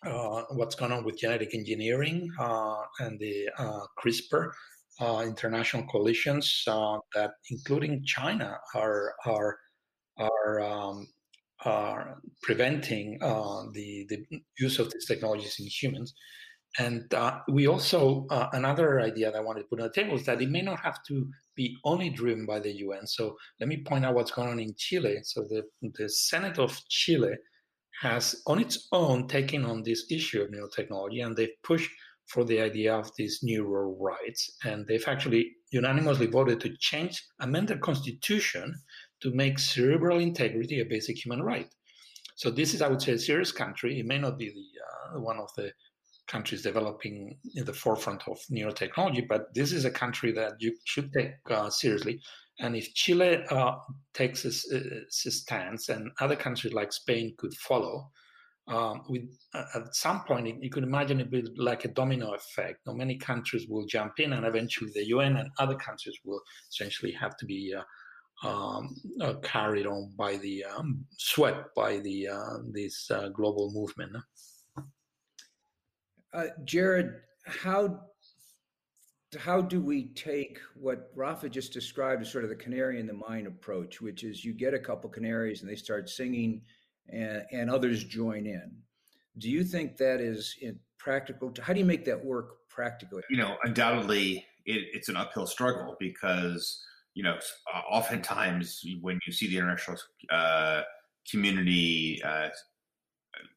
uh, 0.05 0.43
what's 0.51 0.75
going 0.75 0.91
on 0.91 1.03
with 1.03 1.17
genetic 1.17 1.53
engineering 1.53 2.29
uh, 2.39 2.81
and 2.99 3.19
the 3.19 3.49
uh, 3.57 3.81
CRISPR 3.99 4.51
uh, 5.01 5.23
international 5.25 5.83
coalitions 5.87 6.63
uh, 6.67 6.97
that, 7.15 7.31
including 7.49 8.03
China, 8.05 8.57
are 8.75 9.13
are 9.25 9.57
are, 10.17 10.61
um, 10.61 11.07
are 11.65 12.17
preventing 12.43 13.17
the 13.19 14.05
the 14.09 14.25
use 14.59 14.79
of 14.79 14.91
these 14.91 15.05
technologies 15.05 15.55
in 15.59 15.65
humans. 15.65 16.13
And 16.79 17.13
uh, 17.13 17.39
we 17.49 17.67
also, 17.67 18.25
uh, 18.31 18.47
another 18.53 18.99
idea 18.99 19.31
that 19.31 19.37
I 19.37 19.41
wanted 19.41 19.61
to 19.61 19.67
put 19.67 19.79
on 19.79 19.87
the 19.87 19.93
table 19.93 20.15
is 20.15 20.25
that 20.25 20.41
it 20.41 20.49
may 20.49 20.61
not 20.61 20.79
have 20.79 20.97
to 21.07 21.29
be 21.55 21.77
only 21.83 22.09
driven 22.09 22.45
by 22.45 22.59
the 22.59 22.71
UN. 22.77 23.07
So 23.07 23.35
let 23.59 23.69
me 23.69 23.83
point 23.83 24.05
out 24.05 24.15
what's 24.15 24.31
going 24.31 24.49
on 24.49 24.59
in 24.59 24.73
Chile. 24.77 25.19
So 25.23 25.43
the, 25.43 25.63
the 25.97 26.09
Senate 26.09 26.59
of 26.59 26.79
Chile 26.89 27.33
has, 28.01 28.41
on 28.47 28.59
its 28.59 28.87
own, 28.91 29.27
taken 29.27 29.65
on 29.65 29.83
this 29.83 30.05
issue 30.09 30.41
of 30.41 30.49
neurotechnology 30.49 31.25
and 31.25 31.35
they've 31.35 31.61
pushed 31.63 31.91
for 32.27 32.43
the 32.43 32.59
idea 32.59 32.95
of 32.95 33.11
these 33.17 33.39
neural 33.43 33.97
rights. 33.99 34.49
And 34.63 34.87
they've 34.87 35.07
actually 35.07 35.51
unanimously 35.71 36.27
voted 36.27 36.59
to 36.61 36.75
change, 36.79 37.21
amend 37.39 37.67
the 37.67 37.77
constitution 37.77 38.75
to 39.21 39.33
make 39.33 39.59
cerebral 39.59 40.19
integrity 40.19 40.79
a 40.79 40.85
basic 40.85 41.23
human 41.23 41.41
right. 41.41 41.67
So 42.35 42.49
this 42.49 42.73
is, 42.73 42.81
I 42.81 42.87
would 42.87 43.01
say, 43.01 43.13
a 43.13 43.19
serious 43.19 43.51
country. 43.51 43.99
It 43.99 44.05
may 44.05 44.17
not 44.17 44.37
be 44.37 44.49
the 44.49 45.17
uh, 45.17 45.21
one 45.21 45.37
of 45.37 45.49
the 45.55 45.71
countries 46.27 46.61
developing 46.61 47.37
in 47.55 47.65
the 47.65 47.73
forefront 47.73 48.27
of 48.27 48.39
neurotechnology, 48.51 49.27
but 49.27 49.53
this 49.53 49.71
is 49.71 49.85
a 49.85 49.91
country 49.91 50.31
that 50.31 50.53
you 50.59 50.75
should 50.85 51.11
take 51.13 51.33
uh, 51.49 51.69
seriously. 51.69 52.19
And 52.59 52.75
if 52.75 52.93
Chile 52.93 53.43
uh, 53.49 53.75
takes 54.13 54.45
a, 54.45 54.51
stance 55.09 55.89
and 55.89 56.11
other 56.19 56.35
countries 56.35 56.73
like 56.73 56.93
Spain 56.93 57.33
could 57.37 57.53
follow, 57.55 58.11
um, 58.67 59.01
with, 59.09 59.23
uh, 59.53 59.65
at 59.75 59.95
some 59.95 60.23
point 60.23 60.63
you 60.63 60.69
could 60.69 60.83
imagine 60.83 61.19
it 61.19 61.29
would 61.31 61.43
be 61.55 61.61
like 61.61 61.83
a 61.83 61.89
domino 61.89 62.33
effect. 62.33 62.79
Now, 62.85 62.93
many 62.93 63.17
countries 63.17 63.67
will 63.67 63.85
jump 63.85 64.19
in, 64.19 64.33
and 64.33 64.45
eventually 64.45 64.91
the 64.93 65.07
UN 65.07 65.37
and 65.37 65.49
other 65.59 65.75
countries 65.75 66.17
will 66.23 66.41
essentially 66.71 67.11
have 67.11 67.35
to 67.37 67.45
be 67.45 67.75
uh, 67.75 68.47
um, 68.47 68.95
uh, 69.21 69.33
carried 69.43 69.85
on 69.85 70.13
by 70.17 70.37
the 70.37 70.63
um, 70.63 71.05
swept 71.17 71.75
by 71.75 71.97
the 71.97 72.27
uh, 72.27 72.57
this 72.71 73.11
global 73.33 73.71
movement. 73.73 74.15
Uh, 76.33 76.45
Jared, 76.63 77.15
how 77.45 78.01
how 79.39 79.61
do 79.61 79.81
we 79.81 80.05
take 80.13 80.59
what 80.75 81.09
Rafa 81.15 81.49
just 81.49 81.73
described 81.73 82.21
as 82.21 82.31
sort 82.31 82.43
of 82.43 82.51
the 82.51 82.55
canary 82.55 82.99
in 82.99 83.07
the 83.07 83.13
mine 83.13 83.47
approach, 83.47 83.99
which 83.99 84.23
is 84.23 84.45
you 84.45 84.53
get 84.53 84.75
a 84.75 84.79
couple 84.79 85.09
canaries 85.09 85.61
and 85.61 85.69
they 85.69 85.75
start 85.75 86.09
singing, 86.09 86.61
and, 87.09 87.43
and 87.51 87.69
others 87.69 88.03
join 88.03 88.45
in. 88.45 88.71
Do 89.39 89.49
you 89.49 89.63
think 89.63 89.97
that 89.97 90.21
is 90.21 90.55
practical? 90.99 91.51
How 91.61 91.73
do 91.73 91.79
you 91.79 91.85
make 91.85 92.05
that 92.05 92.23
work 92.23 92.57
practically? 92.69 93.23
You 93.29 93.37
know, 93.37 93.57
undoubtedly, 93.63 94.45
it, 94.65 94.85
it's 94.93 95.09
an 95.09 95.17
uphill 95.17 95.47
struggle 95.47 95.95
because 95.99 96.83
you 97.13 97.23
know, 97.23 97.37
uh, 97.73 97.79
oftentimes 97.91 98.83
when 99.01 99.19
you 99.25 99.33
see 99.33 99.47
the 99.47 99.57
international 99.57 99.97
uh, 100.31 100.81
community, 101.29 102.21
uh, 102.23 102.49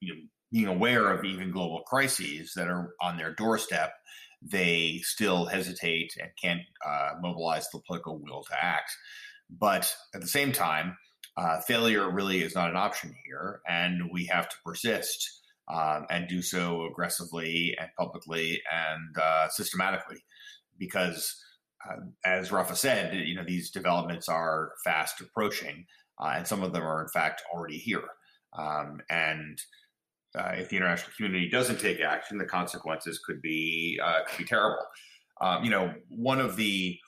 you 0.01 0.15
know, 0.15 0.21
being 0.53 0.67
aware 0.67 1.11
of 1.11 1.25
even 1.25 1.51
global 1.51 1.83
crises 1.87 2.53
that 2.55 2.69
are 2.69 2.95
on 3.01 3.17
their 3.17 3.35
doorstep, 3.35 3.93
they 4.43 5.01
still 5.03 5.47
hesitate 5.47 6.13
and 6.21 6.31
can't 6.41 6.63
uh, 6.87 7.13
mobilize 7.21 7.69
the 7.71 7.81
political 7.87 8.19
will 8.19 8.45
to 8.45 8.65
act. 8.65 8.91
But 9.51 9.93
at 10.15 10.21
the 10.21 10.29
same 10.29 10.53
time, 10.53 10.97
uh, 11.37 11.61
failure 11.61 12.11
really 12.11 12.43
is 12.43 12.55
not 12.55 12.71
an 12.71 12.77
option 12.77 13.15
here, 13.27 13.61
and 13.69 14.11
we 14.13 14.27
have 14.27 14.49
to 14.49 14.57
persist 14.65 15.43
um, 15.69 16.07
and 16.09 16.29
do 16.29 16.43
so 16.43 16.87
aggressively 16.87 17.77
and 17.79 17.91
publicly 17.99 18.63
and 18.73 19.17
uh, 19.21 19.49
systematically, 19.49 20.25
because 20.79 21.43
uh, 21.89 21.97
as 22.25 22.53
Rafa 22.53 22.77
said, 22.77 23.15
you 23.15 23.35
know 23.35 23.45
these 23.45 23.71
developments 23.71 24.29
are 24.29 24.73
fast 24.85 25.21
approaching, 25.21 25.87
uh, 26.19 26.35
and 26.37 26.47
some 26.47 26.63
of 26.63 26.73
them 26.73 26.83
are 26.83 27.03
in 27.03 27.09
fact 27.09 27.43
already 27.53 27.79
here, 27.79 28.09
um, 28.59 29.01
and 29.11 29.61
uh, 30.37 30.53
if 30.55 30.69
the 30.69 30.77
international 30.77 31.13
community 31.17 31.49
doesn't 31.49 31.81
take 31.81 32.01
action, 32.01 32.39
the 32.39 32.45
consequences 32.45 33.19
could 33.25 33.41
be 33.41 33.99
uh, 34.03 34.21
could 34.27 34.39
be 34.39 34.45
terrible. 34.45 34.85
Um, 35.41 35.65
you 35.65 35.71
know, 35.71 35.95
one 36.09 36.41
of 36.41 36.57
the 36.57 36.99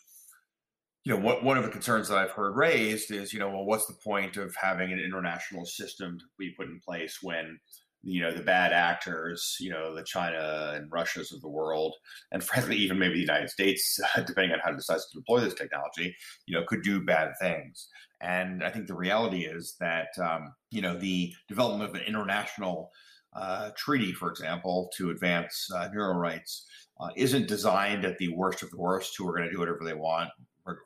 you 1.05 1.15
know 1.15 1.21
what, 1.21 1.43
one 1.43 1.57
of 1.57 1.65
the 1.65 1.71
concerns 1.71 2.09
that 2.09 2.19
I've 2.19 2.33
heard 2.33 2.57
raised 2.57 3.11
is 3.11 3.33
you 3.33 3.39
know 3.39 3.49
well 3.49 3.65
what's 3.65 3.87
the 3.87 3.97
point 4.05 4.37
of 4.37 4.55
having 4.57 4.93
an 4.93 5.01
international 5.01 5.65
system 5.65 6.19
to 6.19 6.25
be 6.39 6.53
put 6.57 6.67
in 6.67 6.81
place 6.87 7.19
when 7.23 7.59
you 8.03 8.21
know 8.21 8.31
the 8.31 8.43
bad 8.43 8.73
actors 8.73 9.57
you 9.59 9.71
know 9.71 9.95
the 9.95 10.03
China 10.03 10.73
and 10.75 10.91
Russias 10.91 11.33
of 11.33 11.41
the 11.41 11.49
world 11.49 11.95
and 12.31 12.45
frankly 12.45 12.77
even 12.77 12.99
maybe 12.99 13.15
the 13.15 13.21
United 13.21 13.51
States 13.51 13.99
depending 14.27 14.53
on 14.53 14.61
how 14.63 14.73
it 14.73 14.77
decides 14.77 15.09
to 15.09 15.19
deploy 15.19 15.41
this 15.41 15.55
technology 15.55 16.15
you 16.47 16.55
know 16.55 16.65
could 16.67 16.83
do 16.83 17.05
bad 17.05 17.33
things 17.41 17.89
and 18.21 18.65
I 18.65 18.71
think 18.71 18.87
the 18.87 18.95
reality 18.95 19.45
is 19.45 19.77
that 19.81 20.09
um, 20.21 20.53
you 20.71 20.83
know 20.83 20.99
the 20.99 21.33
development 21.49 21.91
of 21.91 21.97
an 21.97 22.07
international 22.07 22.91
uh, 23.35 23.71
treaty, 23.77 24.13
for 24.13 24.31
example, 24.31 24.91
to 24.97 25.11
advance 25.11 25.69
uh, 25.75 25.89
rights, 25.95 26.67
uh, 27.01 27.09
isn't 27.17 27.49
designed 27.49 28.05
at 28.05 28.19
the 28.19 28.29
worst 28.35 28.63
of 28.63 28.71
the 28.71 28.79
worst 28.79 29.15
who 29.17 29.29
are 29.29 29.37
going 29.37 29.49
to 29.49 29.53
do 29.53 29.59
whatever 29.59 29.81
they 29.85 29.95
want, 29.95 30.31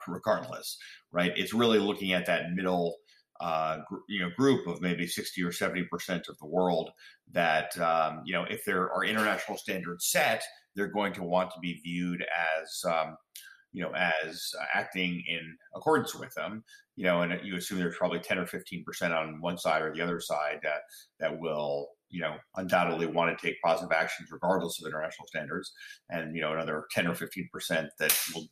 regardless, 0.06 0.76
right? 1.10 1.32
It's 1.36 1.54
really 1.54 1.78
looking 1.78 2.12
at 2.12 2.26
that 2.26 2.52
middle, 2.52 2.96
uh, 3.40 3.78
gr- 3.88 4.04
you 4.08 4.20
know, 4.20 4.30
group 4.36 4.66
of 4.66 4.80
maybe 4.80 5.06
sixty 5.06 5.42
or 5.42 5.52
seventy 5.52 5.84
percent 5.84 6.26
of 6.28 6.36
the 6.38 6.46
world 6.46 6.90
that, 7.32 7.76
um, 7.78 8.22
you 8.24 8.32
know, 8.34 8.44
if 8.50 8.64
there 8.64 8.92
are 8.92 9.04
international 9.04 9.56
standards 9.56 10.06
set, 10.06 10.42
they're 10.74 10.88
going 10.88 11.12
to 11.14 11.22
want 11.22 11.50
to 11.52 11.60
be 11.60 11.80
viewed 11.82 12.22
as 12.22 12.84
um, 12.84 13.16
you 13.72 13.82
know, 13.82 13.92
as 13.92 14.52
acting 14.74 15.22
in 15.26 15.56
accordance 15.74 16.14
with 16.14 16.32
them, 16.34 16.62
you 16.96 17.04
know, 17.04 17.22
and 17.22 17.40
you 17.42 17.56
assume 17.56 17.78
there's 17.78 17.96
probably 17.96 18.20
10 18.20 18.38
or 18.38 18.46
15% 18.46 18.84
on 19.10 19.40
one 19.40 19.56
side 19.56 19.82
or 19.82 19.94
the 19.94 20.00
other 20.00 20.20
side 20.20 20.58
that, 20.62 20.82
that 21.20 21.38
will, 21.38 21.88
you 22.12 22.20
know, 22.20 22.36
undoubtedly 22.56 23.06
want 23.06 23.36
to 23.36 23.46
take 23.46 23.60
positive 23.64 23.90
actions 23.90 24.28
regardless 24.30 24.80
of 24.80 24.86
international 24.86 25.26
standards, 25.26 25.72
and 26.10 26.36
you 26.36 26.42
know, 26.42 26.52
another 26.52 26.84
ten 26.92 27.06
or 27.06 27.14
fifteen 27.14 27.48
percent 27.52 27.88
that 27.98 28.16
will 28.34 28.46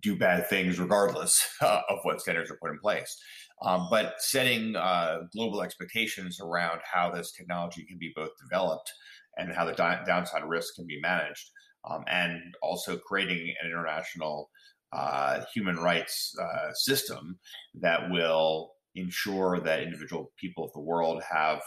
do 0.00 0.16
bad 0.16 0.48
things 0.48 0.78
regardless 0.78 1.48
uh, 1.62 1.80
of 1.88 1.98
what 2.02 2.20
standards 2.20 2.50
are 2.50 2.58
put 2.60 2.70
in 2.70 2.78
place. 2.78 3.16
Um, 3.62 3.88
but 3.90 4.14
setting 4.18 4.76
uh, 4.76 5.20
global 5.32 5.62
expectations 5.62 6.40
around 6.40 6.80
how 6.84 7.10
this 7.10 7.32
technology 7.32 7.86
can 7.86 7.96
be 7.98 8.12
both 8.14 8.30
developed 8.42 8.92
and 9.38 9.52
how 9.52 9.64
the 9.64 9.72
di- 9.72 10.02
downside 10.06 10.44
risk 10.44 10.74
can 10.74 10.86
be 10.86 11.00
managed, 11.00 11.50
um, 11.88 12.04
and 12.08 12.40
also 12.62 12.98
creating 12.98 13.54
an 13.62 13.70
international 13.70 14.50
uh, 14.92 15.40
human 15.54 15.76
rights 15.76 16.34
uh, 16.40 16.72
system 16.72 17.38
that 17.74 18.10
will 18.10 18.72
ensure 18.96 19.60
that 19.60 19.82
individual 19.82 20.32
people 20.38 20.64
of 20.64 20.72
the 20.72 20.80
world 20.80 21.22
have 21.30 21.60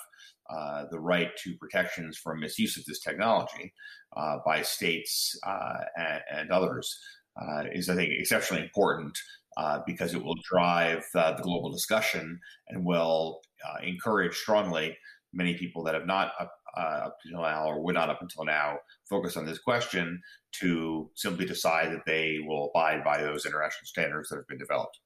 uh, 0.49 0.85
the 0.91 0.99
right 0.99 1.29
to 1.37 1.55
protections 1.57 2.17
from 2.17 2.39
misuse 2.39 2.77
of 2.77 2.85
this 2.85 2.99
technology 2.99 3.71
uh, 4.17 4.37
by 4.45 4.61
states 4.61 5.37
uh, 5.45 5.77
and, 5.95 6.21
and, 6.31 6.51
others 6.51 6.97
uh, 7.39 7.63
is, 7.71 7.89
I 7.89 7.95
think, 7.95 8.11
exceptionally 8.11 8.63
important 8.63 9.17
uh, 9.57 9.79
because 9.85 10.15
it 10.15 10.23
will 10.23 10.37
drive 10.49 11.05
the 11.13 11.37
global 11.43 11.71
discussion 11.71 12.39
and 12.67 12.83
will 12.83 13.41
encourage 13.83 14.35
strongly 14.35 14.97
many 15.33 15.53
people 15.53 15.83
that 15.83 15.93
have 15.93 16.07
not 16.07 16.31
uh, 16.77 16.79
up 16.79 17.17
until 17.25 17.41
now, 17.41 17.65
or 17.65 17.81
would 17.81 17.95
not 17.95 18.09
up 18.09 18.21
until 18.21 18.45
now, 18.45 18.77
focus 19.09 19.37
on 19.37 19.45
this 19.45 19.59
question 19.59 20.21
to 20.51 21.09
simply 21.15 21.45
decide 21.45 21.91
that 21.91 22.05
they 22.05 22.39
will 22.45 22.71
abide 22.73 23.03
by 23.03 23.21
those 23.21 23.45
international 23.45 23.85
standards 23.85 24.29
that 24.29 24.37
have 24.37 24.47
been 24.47 24.57
developed. 24.57 24.99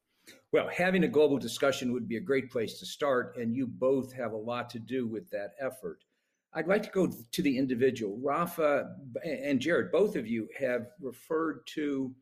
Well, 0.54 0.70
having 0.72 1.04
a 1.04 1.08
global 1.08 1.40
discussion 1.40 1.92
would 1.94 2.08
be 2.08 2.18
a 2.18 2.22
great 2.22 2.52
place 2.52 2.78
to 2.78 2.86
start, 2.86 3.38
and 3.38 3.56
you 3.56 3.66
both 3.66 4.14
have 4.14 4.34
a 4.34 4.38
lot 4.38 4.70
to 4.70 4.80
do 4.80 5.08
with 5.08 5.28
that 5.32 5.56
effort. 5.60 6.04
I'd 6.54 6.68
like 6.68 6.84
to 6.84 6.92
go 6.92 7.08
to 7.08 7.42
the 7.42 7.58
individual. 7.58 8.20
Rafa 8.22 8.96
and 9.26 9.60
Jared, 9.60 9.92
both 9.92 10.16
of 10.16 10.28
you 10.28 10.48
have 10.60 10.86
referred 11.02 11.66
to 11.74 12.14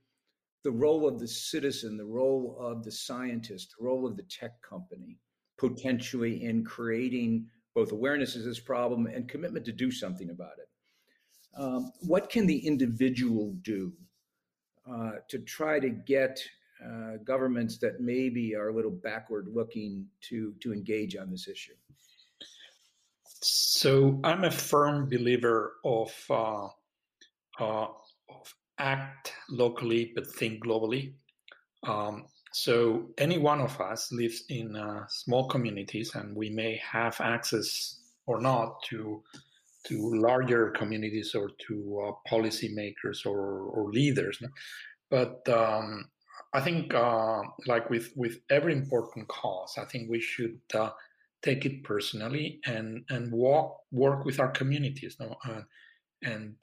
the 0.64 0.72
role 0.72 1.06
of 1.10 1.20
the 1.20 1.28
citizen, 1.28 1.98
the 1.98 2.06
role 2.06 2.56
of 2.58 2.86
the 2.86 2.92
scientist, 2.92 3.76
the 3.78 3.84
role 3.84 4.08
of 4.08 4.16
the 4.16 4.24
tech 4.24 4.62
company, 4.62 5.18
potentially 5.58 6.46
in 6.46 6.64
creating 6.64 7.48
both 7.76 7.92
awareness 7.92 8.38
of 8.38 8.46
this 8.46 8.62
problem 8.62 9.08
and 9.08 9.28
commitment 9.28 9.66
to 9.66 9.74
do 9.74 9.92
something 9.92 10.30
about 10.30 10.54
it. 10.58 10.70
Um, 11.62 11.92
what 12.00 12.30
can 12.30 12.48
the 12.48 12.66
individual 12.66 13.58
do 13.62 13.92
uh, 14.90 15.16
to 15.28 15.40
try 15.40 15.82
to 15.82 15.90
get 15.90 16.42
uh, 16.86 17.18
governments 17.24 17.78
that 17.80 18.00
maybe 18.00 18.56
are 18.56 18.70
a 18.70 18.76
little 18.76 18.92
backward 18.92 19.48
looking 19.54 20.06
to 20.30 20.54
to 20.62 20.74
engage 20.74 21.16
on 21.16 21.30
this 21.30 21.48
issue? 21.48 21.74
So 23.44 24.20
I'm 24.24 24.44
a 24.44 24.52
firm 24.52 25.10
believer 25.10 25.74
of 25.84 26.14
uh, 26.30 26.68
uh, 27.60 27.88
of 28.30 28.56
act 28.78 29.34
locally 29.50 30.12
but 30.16 30.28
think 30.28 30.64
globally. 30.64 31.14
Um, 31.84 32.26
so 32.54 33.10
any 33.18 33.38
one 33.38 33.62
of 33.62 33.80
us 33.80 34.12
lives 34.12 34.44
in 34.50 34.76
uh, 34.76 35.06
small 35.08 35.48
communities, 35.48 36.16
and 36.16 36.36
we 36.36 36.50
may 36.50 36.76
have 36.78 37.20
access 37.22 38.00
or 38.26 38.42
not 38.42 38.84
to 38.90 39.24
to 39.84 40.14
larger 40.14 40.70
communities 40.72 41.34
or 41.34 41.50
to 41.68 42.06
uh, 42.08 42.12
policymakers 42.32 43.26
or, 43.26 43.62
or 43.62 43.92
leaders. 43.92 44.38
But 45.10 45.48
um, 45.50 46.06
I 46.54 46.62
think, 46.62 46.94
uh, 46.94 47.42
like 47.66 47.90
with 47.90 48.12
with 48.16 48.40
every 48.50 48.74
important 48.74 49.28
cause, 49.28 49.78
I 49.78 49.86
think 49.86 50.10
we 50.10 50.20
should 50.20 50.60
uh, 50.74 50.92
take 51.42 51.66
it 51.66 51.84
personally 51.84 52.60
and 52.66 53.04
and 53.10 53.32
walk 53.32 53.78
work 53.92 54.26
with 54.26 54.40
our 54.40 54.52
communities. 54.52 55.18
No? 55.20 55.38
Uh, 55.48 55.62
and 56.24 56.56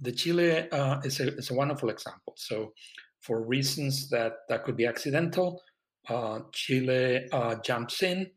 the 0.00 0.12
Chile 0.12 0.70
uh, 0.70 1.00
is 1.04 1.20
a 1.20 1.34
is 1.36 1.50
a 1.50 1.54
wonderful 1.54 1.90
example. 1.90 2.34
So, 2.36 2.72
for 3.20 3.42
reasons 3.42 4.10
that 4.10 4.32
that 4.48 4.64
could 4.64 4.76
be 4.76 4.86
accidental, 4.86 5.62
uh, 6.08 6.40
Chile 6.52 7.28
uh, 7.32 7.56
jumps 7.56 8.02
in, 8.02 8.30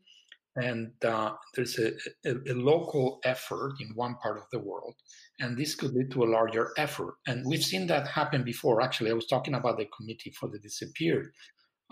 and 0.56 0.92
uh, 1.04 1.32
there's 1.54 1.78
a, 1.78 1.92
a, 2.24 2.34
a, 2.50 2.54
local 2.54 3.20
effort 3.24 3.74
in 3.80 3.88
one 3.94 4.16
part 4.16 4.38
of 4.38 4.44
the 4.52 4.58
world, 4.58 4.94
and 5.38 5.56
this 5.56 5.74
could 5.74 5.92
lead 5.92 6.10
to 6.12 6.24
a 6.24 6.32
larger 6.32 6.72
effort. 6.76 7.14
And 7.26 7.44
we've 7.46 7.62
seen 7.62 7.86
that 7.88 8.08
happen 8.08 8.42
before. 8.42 8.80
Actually, 8.80 9.10
I 9.10 9.14
was 9.14 9.26
talking 9.26 9.54
about 9.54 9.76
the 9.78 9.86
Committee 9.96 10.30
for 10.30 10.48
the 10.48 10.58
Disappeared. 10.58 11.32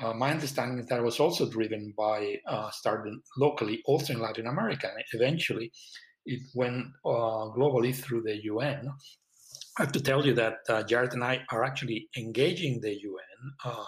Uh, 0.02 0.12
my 0.12 0.30
understanding 0.30 0.78
is 0.78 0.86
that 0.86 1.02
was 1.02 1.20
also 1.20 1.48
driven 1.48 1.94
by 1.96 2.36
starting 2.72 3.20
locally, 3.38 3.80
also 3.86 4.12
in 4.12 4.20
Latin 4.20 4.46
America, 4.46 4.88
and 4.92 5.04
eventually 5.12 5.70
it 6.26 6.40
went 6.54 6.86
uh, 7.04 7.52
globally 7.56 7.94
through 7.94 8.22
the 8.22 8.42
UN. 8.44 8.90
I 9.78 9.82
have 9.82 9.92
to 9.92 10.00
tell 10.00 10.24
you 10.24 10.34
that 10.34 10.58
uh, 10.68 10.82
Jared 10.84 11.12
and 11.12 11.24
I 11.24 11.44
are 11.50 11.64
actually 11.64 12.08
engaging 12.16 12.80
the 12.80 12.94
UN 12.94 13.52
uh, 13.64 13.84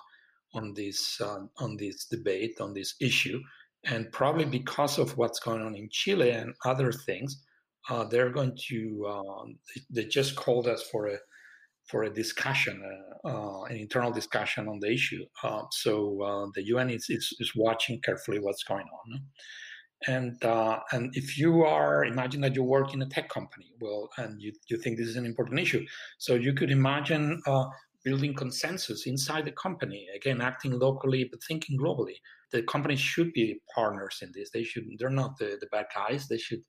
on 0.55 0.75
this 0.75 1.21
uh, 1.21 1.47
on 1.59 1.77
this 1.77 2.07
debate 2.07 2.61
on 2.61 2.75
this 2.75 2.95
issue, 3.01 3.41
and 3.87 4.11
probably 4.12 4.44
because 4.44 4.99
of 4.99 5.16
what's 5.16 5.40
going 5.40 5.62
on 5.62 5.75
in 5.75 5.88
Chile 5.90 6.31
and 6.31 6.55
other 6.64 6.92
things, 6.92 7.42
uh, 7.88 8.05
they're 8.05 8.31
going 8.31 8.57
to 8.68 9.07
um, 9.09 9.59
they 9.90 10.05
just 10.05 10.37
called 10.37 10.66
us 10.66 10.83
for 10.90 11.07
a 11.07 11.18
for 11.88 12.03
a 12.03 12.11
discussion, 12.12 12.83
uh, 13.25 13.62
an 13.62 13.77
internal 13.77 14.11
discussion 14.11 14.66
on 14.66 14.81
the 14.81 14.92
issue. 14.92 15.25
so 15.70 16.51
the 16.57 16.64
UN 16.66 16.90
is, 16.90 17.07
is, 17.09 17.33
is 17.38 17.53
watching 17.55 18.01
carefully 18.01 18.40
what's 18.40 18.64
going 18.64 18.87
on 18.87 19.20
and 20.07 20.42
uh, 20.44 20.79
and 20.92 21.11
if 21.14 21.38
you 21.38 21.62
are 21.62 22.05
imagine 22.05 22.40
that 22.40 22.55
you 22.55 22.62
work 22.62 22.92
in 22.92 23.03
a 23.03 23.07
tech 23.07 23.29
company 23.29 23.72
well 23.81 24.09
and 24.18 24.40
you, 24.40 24.53
you 24.68 24.77
think 24.77 24.99
this 24.99 25.09
is 25.09 25.16
an 25.16 25.25
important 25.25 25.59
issue 25.59 25.85
so 26.18 26.35
you 26.35 26.53
could 26.53 26.70
imagine 26.70 27.40
uh, 27.46 27.64
building 28.07 28.35
consensus 28.35 29.07
inside 29.07 29.45
the 29.45 29.59
company 29.64 30.07
again 30.14 30.40
acting 30.40 30.73
locally 30.87 31.29
but 31.31 31.40
thinking 31.42 31.77
globally. 31.77 32.16
The 32.53 32.62
companies 32.62 33.01
should 33.01 33.33
be 33.33 33.61
partners 33.75 34.21
in 34.23 34.31
this. 34.33 34.51
They 34.51 34.62
should 34.62 34.85
they're 34.99 35.21
not 35.23 35.37
the, 35.38 35.59
the 35.61 35.66
bad 35.73 35.87
guys. 35.95 36.29
They 36.29 36.38
should 36.38 36.62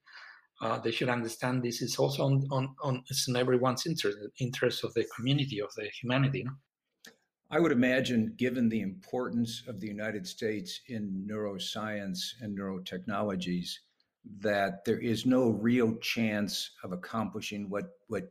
uh, 0.63 0.79
they 0.79 0.91
should 0.91 1.09
understand 1.17 1.61
this 1.61 1.83
is 1.83 1.97
also 1.97 2.23
on, 2.23 2.35
on, 2.49 2.75
on 2.81 3.03
it's 3.11 3.27
in 3.27 3.35
everyone's 3.35 3.85
interest 3.85 4.17
interest 4.39 4.83
of 4.83 4.93
the 4.95 5.05
community 5.15 5.61
of 5.61 5.69
the 5.75 5.87
humanity? 6.01 6.43
I 7.49 7.59
would 7.59 7.71
imagine, 7.71 8.33
given 8.37 8.67
the 8.67 8.81
importance 8.81 9.63
of 9.69 9.79
the 9.79 9.87
United 9.87 10.27
States 10.27 10.81
in 10.89 11.25
neuroscience 11.31 12.19
and 12.41 12.57
neurotechnologies, 12.57 13.69
that 14.39 14.83
there 14.83 14.99
is 14.99 15.25
no 15.25 15.51
real 15.51 15.95
chance 16.15 16.71
of 16.83 16.91
accomplishing 16.91 17.69
what, 17.69 17.85
what 18.07 18.25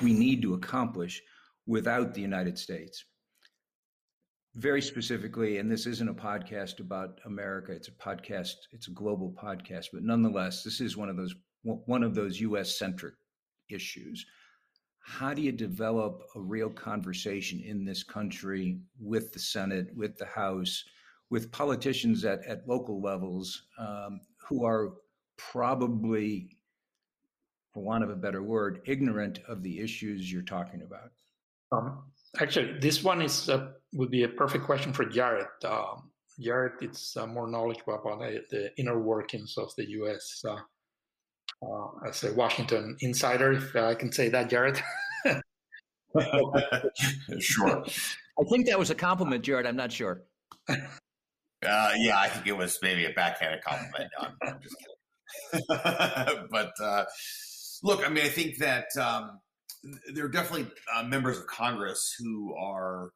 we 0.00 0.12
need 0.12 0.40
to 0.42 0.54
accomplish 0.54 1.20
without 1.66 2.14
the 2.14 2.20
United 2.20 2.58
States. 2.58 3.04
Very 4.54 4.82
specifically, 4.82 5.58
and 5.58 5.70
this 5.70 5.86
isn't 5.86 6.10
a 6.10 6.14
podcast 6.14 6.80
about 6.80 7.20
America, 7.24 7.72
it's 7.72 7.88
a 7.88 7.92
podcast, 7.92 8.54
it's 8.72 8.88
a 8.88 8.92
global 8.92 9.32
podcast, 9.32 9.86
but 9.92 10.02
nonetheless, 10.02 10.62
this 10.62 10.80
is 10.80 10.96
one 10.96 11.08
of 11.08 11.16
those 11.16 11.34
one 11.64 12.02
of 12.02 12.14
those 12.14 12.40
US 12.40 12.76
centric 12.76 13.14
issues 13.70 14.26
how 15.04 15.34
do 15.34 15.42
you 15.42 15.52
develop 15.52 16.22
a 16.36 16.40
real 16.40 16.70
conversation 16.70 17.60
in 17.60 17.84
this 17.84 18.04
country 18.04 18.78
with 19.00 19.32
the 19.32 19.38
Senate, 19.38 19.88
with 19.96 20.16
the 20.16 20.26
House, 20.26 20.84
with 21.28 21.50
politicians 21.50 22.24
at, 22.24 22.44
at 22.46 22.68
local 22.68 23.02
levels 23.02 23.64
um, 23.78 24.20
who 24.48 24.64
are 24.64 24.92
probably, 25.36 26.56
for 27.72 27.82
want 27.82 28.04
of 28.04 28.10
a 28.10 28.16
better 28.16 28.42
word, 28.42 28.80
ignorant 28.86 29.40
of 29.48 29.62
the 29.62 29.80
issues 29.80 30.32
you're 30.32 30.42
talking 30.42 30.82
about? 30.82 31.10
Um, 31.72 32.02
actually, 32.38 32.78
this 32.78 33.02
one 33.02 33.22
is 33.22 33.48
uh, 33.48 33.68
would 33.94 34.10
be 34.10 34.24
a 34.24 34.28
perfect 34.28 34.64
question 34.64 34.92
for 34.92 35.04
Jared. 35.04 35.46
Um, 35.64 36.10
Jared 36.40 36.72
it's 36.80 37.16
uh, 37.16 37.26
more 37.26 37.46
knowledgeable 37.48 37.94
about 37.94 38.20
the, 38.20 38.42
the, 38.50 38.70
inner 38.78 38.98
workings 38.98 39.56
of 39.58 39.72
the 39.76 39.88
U.S. 39.90 40.44
Uh, 40.46 40.56
uh, 41.64 41.88
as 42.08 42.24
a 42.24 42.32
Washington 42.34 42.96
insider, 43.00 43.52
if 43.52 43.76
I 43.76 43.94
can 43.94 44.10
say 44.12 44.28
that, 44.30 44.50
Jared. 44.50 44.82
sure. 47.38 47.84
I 48.40 48.44
think 48.50 48.66
that 48.66 48.78
was 48.78 48.90
a 48.90 48.94
compliment, 48.94 49.44
Jared. 49.44 49.66
I'm 49.66 49.76
not 49.76 49.92
sure. 49.92 50.22
Uh, 50.68 51.92
yeah, 51.96 52.18
I 52.18 52.28
think 52.28 52.46
it 52.46 52.56
was 52.56 52.78
maybe 52.82 53.04
a 53.04 53.10
backhanded 53.10 53.62
compliment. 53.62 54.10
No, 54.18 54.28
I'm, 54.28 54.36
I'm 54.42 54.60
just 54.60 54.76
kidding. 54.78 55.68
but 56.50 56.72
uh, 56.82 57.04
look, 57.82 58.04
I 58.04 58.10
mean, 58.10 58.24
I 58.24 58.28
think 58.28 58.58
that 58.58 58.86
um, 59.00 59.38
there 60.14 60.24
are 60.24 60.30
definitely 60.30 60.70
uh, 60.94 61.02
members 61.02 61.38
of 61.38 61.46
Congress 61.46 62.14
who 62.18 62.54
are 62.56 63.10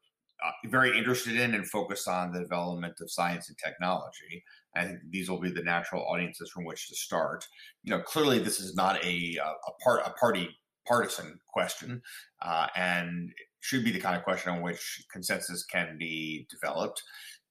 uh, 0.45 0.51
very 0.67 0.97
interested 0.97 1.37
in 1.37 1.55
and 1.55 1.69
focused 1.69 2.09
on 2.09 2.33
the 2.33 2.41
development 2.41 2.95
of 3.01 3.11
science 3.11 3.49
and 3.49 3.57
technology. 3.59 4.45
I 4.75 4.85
think 4.85 4.99
these 5.11 5.31
will 5.31 5.41
be 5.41 5.51
the 5.51 5.63
natural 5.63 6.05
audiences 6.07 6.51
from 6.51 6.65
which 6.65 6.89
to 6.89 6.95
start. 6.95 7.47
You 7.83 7.93
know, 7.93 8.03
clearly 8.03 8.39
this 8.39 8.61
is 8.61 8.75
not 8.75 9.03
a 9.05 9.39
a 9.39 9.83
part 9.83 10.03
a 10.05 10.11
party 10.11 10.51
partisan 10.87 11.39
question, 11.49 12.03
uh, 12.43 12.69
and 12.77 13.31
should 13.61 13.85
be 13.85 13.91
the 13.91 14.01
kind 14.01 14.17
of 14.17 14.23
question 14.23 14.53
on 14.53 14.63
which 14.63 15.05
consensus 15.13 15.65
can 15.65 15.97
be 15.99 16.47
developed. 16.51 17.03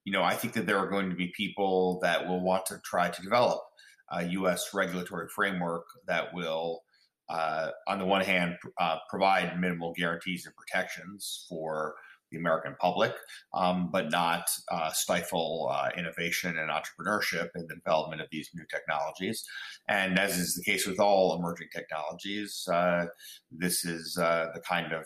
You 0.05 0.13
know, 0.13 0.23
I 0.23 0.35
think 0.35 0.53
that 0.53 0.65
there 0.65 0.77
are 0.77 0.89
going 0.89 1.09
to 1.09 1.15
be 1.15 1.33
people 1.35 1.99
that 2.01 2.27
will 2.27 2.41
want 2.41 2.65
to 2.67 2.79
try 2.85 3.09
to 3.09 3.21
develop 3.21 3.59
a 4.11 4.23
U.S. 4.23 4.73
regulatory 4.73 5.27
framework 5.35 5.85
that 6.07 6.33
will, 6.33 6.83
uh, 7.29 7.71
on 7.87 7.99
the 7.99 8.05
one 8.05 8.21
hand, 8.21 8.55
uh, 8.79 8.97
provide 9.09 9.59
minimal 9.59 9.93
guarantees 9.93 10.45
and 10.45 10.55
protections 10.55 11.45
for 11.49 11.95
the 12.31 12.37
American 12.37 12.75
public, 12.79 13.13
um, 13.53 13.89
but 13.91 14.09
not 14.09 14.47
uh, 14.71 14.91
stifle 14.91 15.71
uh, 15.71 15.89
innovation 15.97 16.57
and 16.57 16.71
entrepreneurship 16.71 17.49
in 17.55 17.67
the 17.67 17.75
development 17.75 18.21
of 18.21 18.27
these 18.31 18.49
new 18.55 18.65
technologies. 18.69 19.43
And 19.87 20.17
as 20.17 20.37
is 20.37 20.55
the 20.55 20.63
case 20.63 20.87
with 20.87 20.99
all 20.99 21.37
emerging 21.37 21.67
technologies, 21.73 22.67
uh, 22.71 23.05
this 23.51 23.85
is 23.85 24.17
uh, 24.17 24.47
the 24.53 24.61
kind 24.61 24.91
of 24.91 25.05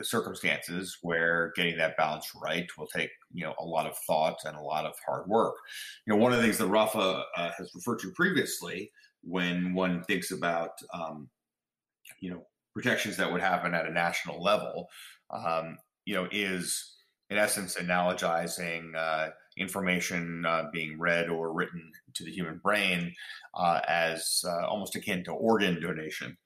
circumstances 0.00 0.98
where 1.02 1.52
getting 1.54 1.76
that 1.76 1.96
balance 1.96 2.32
right 2.42 2.66
will 2.78 2.86
take 2.86 3.10
you 3.32 3.44
know 3.44 3.54
a 3.60 3.64
lot 3.64 3.86
of 3.86 3.96
thought 4.06 4.38
and 4.44 4.56
a 4.56 4.60
lot 4.60 4.84
of 4.84 4.94
hard 5.06 5.28
work. 5.28 5.54
You 6.06 6.14
know, 6.14 6.20
one 6.20 6.32
of 6.32 6.38
the 6.38 6.44
things 6.44 6.58
that 6.58 6.66
Rafa 6.66 7.24
uh, 7.36 7.50
has 7.56 7.70
referred 7.74 8.00
to 8.00 8.12
previously 8.12 8.90
when 9.22 9.74
one 9.74 10.02
thinks 10.02 10.30
about 10.30 10.72
um, 10.92 11.28
you 12.20 12.30
know 12.30 12.42
protections 12.74 13.16
that 13.16 13.30
would 13.30 13.40
happen 13.40 13.74
at 13.74 13.86
a 13.86 13.92
national 13.92 14.42
level 14.42 14.88
um, 15.32 15.76
you 16.04 16.14
know, 16.14 16.28
is 16.30 16.96
in 17.30 17.38
essence 17.38 17.76
analogizing 17.76 18.94
uh, 18.96 19.30
information 19.56 20.44
uh, 20.46 20.64
being 20.72 20.98
read 20.98 21.28
or 21.28 21.52
written 21.52 21.90
to 22.14 22.24
the 22.24 22.30
human 22.30 22.60
brain 22.62 23.12
uh, 23.54 23.80
as 23.88 24.42
uh, 24.46 24.66
almost 24.66 24.96
akin 24.96 25.24
to 25.24 25.32
organ 25.32 25.80
donation. 25.80 26.36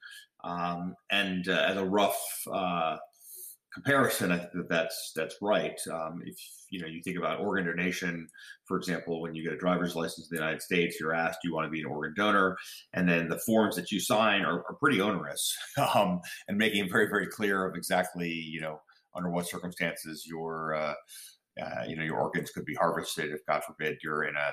Um, 0.44 0.94
and 1.10 1.48
uh, 1.48 1.64
as 1.68 1.76
a 1.76 1.84
rough 1.84 2.20
uh, 2.52 2.96
comparison, 3.76 4.32
I 4.32 4.38
think 4.38 4.52
that 4.54 4.68
that's 4.70 5.12
that's 5.14 5.36
right. 5.42 5.78
Um, 5.92 6.22
if 6.24 6.36
you 6.70 6.80
know 6.80 6.86
you 6.86 7.02
think 7.02 7.18
about 7.18 7.40
organ 7.40 7.66
donation, 7.66 8.26
for 8.64 8.78
example, 8.78 9.20
when 9.20 9.34
you 9.34 9.44
get 9.44 9.52
a 9.52 9.58
driver's 9.58 9.94
license 9.94 10.28
in 10.30 10.36
the 10.36 10.42
United 10.42 10.62
States, 10.62 10.96
you're 10.98 11.14
asked, 11.14 11.40
"Do 11.42 11.48
you 11.48 11.54
want 11.54 11.66
to 11.66 11.70
be 11.70 11.80
an 11.80 11.86
organ 11.86 12.14
donor?" 12.16 12.56
And 12.94 13.06
then 13.08 13.28
the 13.28 13.38
forms 13.44 13.76
that 13.76 13.92
you 13.92 14.00
sign 14.00 14.42
are, 14.42 14.64
are 14.68 14.76
pretty 14.80 15.00
onerous, 15.00 15.54
um, 15.94 16.20
and 16.48 16.56
making 16.56 16.86
it 16.86 16.90
very 16.90 17.08
very 17.08 17.26
clear 17.26 17.66
of 17.66 17.76
exactly 17.76 18.30
you 18.30 18.60
know 18.60 18.80
under 19.14 19.30
what 19.30 19.46
circumstances 19.46 20.24
your 20.26 20.74
uh, 20.74 20.94
uh, 21.62 21.84
you 21.86 21.96
know 21.96 22.04
your 22.04 22.18
organs 22.18 22.50
could 22.50 22.64
be 22.64 22.74
harvested 22.74 23.30
if 23.30 23.44
God 23.46 23.62
forbid 23.62 23.98
you're 24.02 24.24
in 24.24 24.36
a 24.36 24.52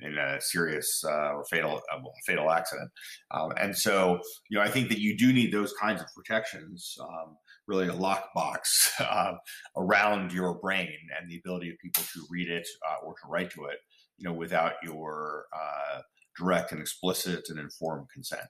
in 0.00 0.18
a 0.18 0.40
serious 0.40 1.04
uh, 1.04 1.32
or 1.32 1.44
fatal 1.50 1.80
uh, 1.92 1.98
fatal 2.26 2.50
accident. 2.50 2.90
Um, 3.30 3.52
and 3.60 3.76
so, 3.76 4.20
you 4.48 4.58
know, 4.58 4.64
I 4.64 4.70
think 4.70 4.88
that 4.88 4.98
you 4.98 5.16
do 5.16 5.32
need 5.32 5.52
those 5.52 5.72
kinds 5.80 6.00
of 6.00 6.08
protections, 6.14 6.96
um, 7.00 7.36
really 7.66 7.88
a 7.88 7.92
lockbox 7.92 8.90
uh, 9.00 9.34
around 9.76 10.32
your 10.32 10.54
brain 10.54 10.96
and 11.18 11.30
the 11.30 11.38
ability 11.38 11.70
of 11.70 11.78
people 11.78 12.02
to 12.12 12.26
read 12.30 12.48
it 12.48 12.66
uh, 12.88 13.06
or 13.06 13.14
to 13.14 13.28
write 13.28 13.50
to 13.50 13.64
it, 13.66 13.78
you 14.18 14.28
know, 14.28 14.34
without 14.34 14.74
your 14.82 15.46
uh, 15.54 16.00
direct 16.38 16.72
and 16.72 16.80
explicit 16.80 17.44
and 17.48 17.58
informed 17.58 18.06
consent. 18.12 18.48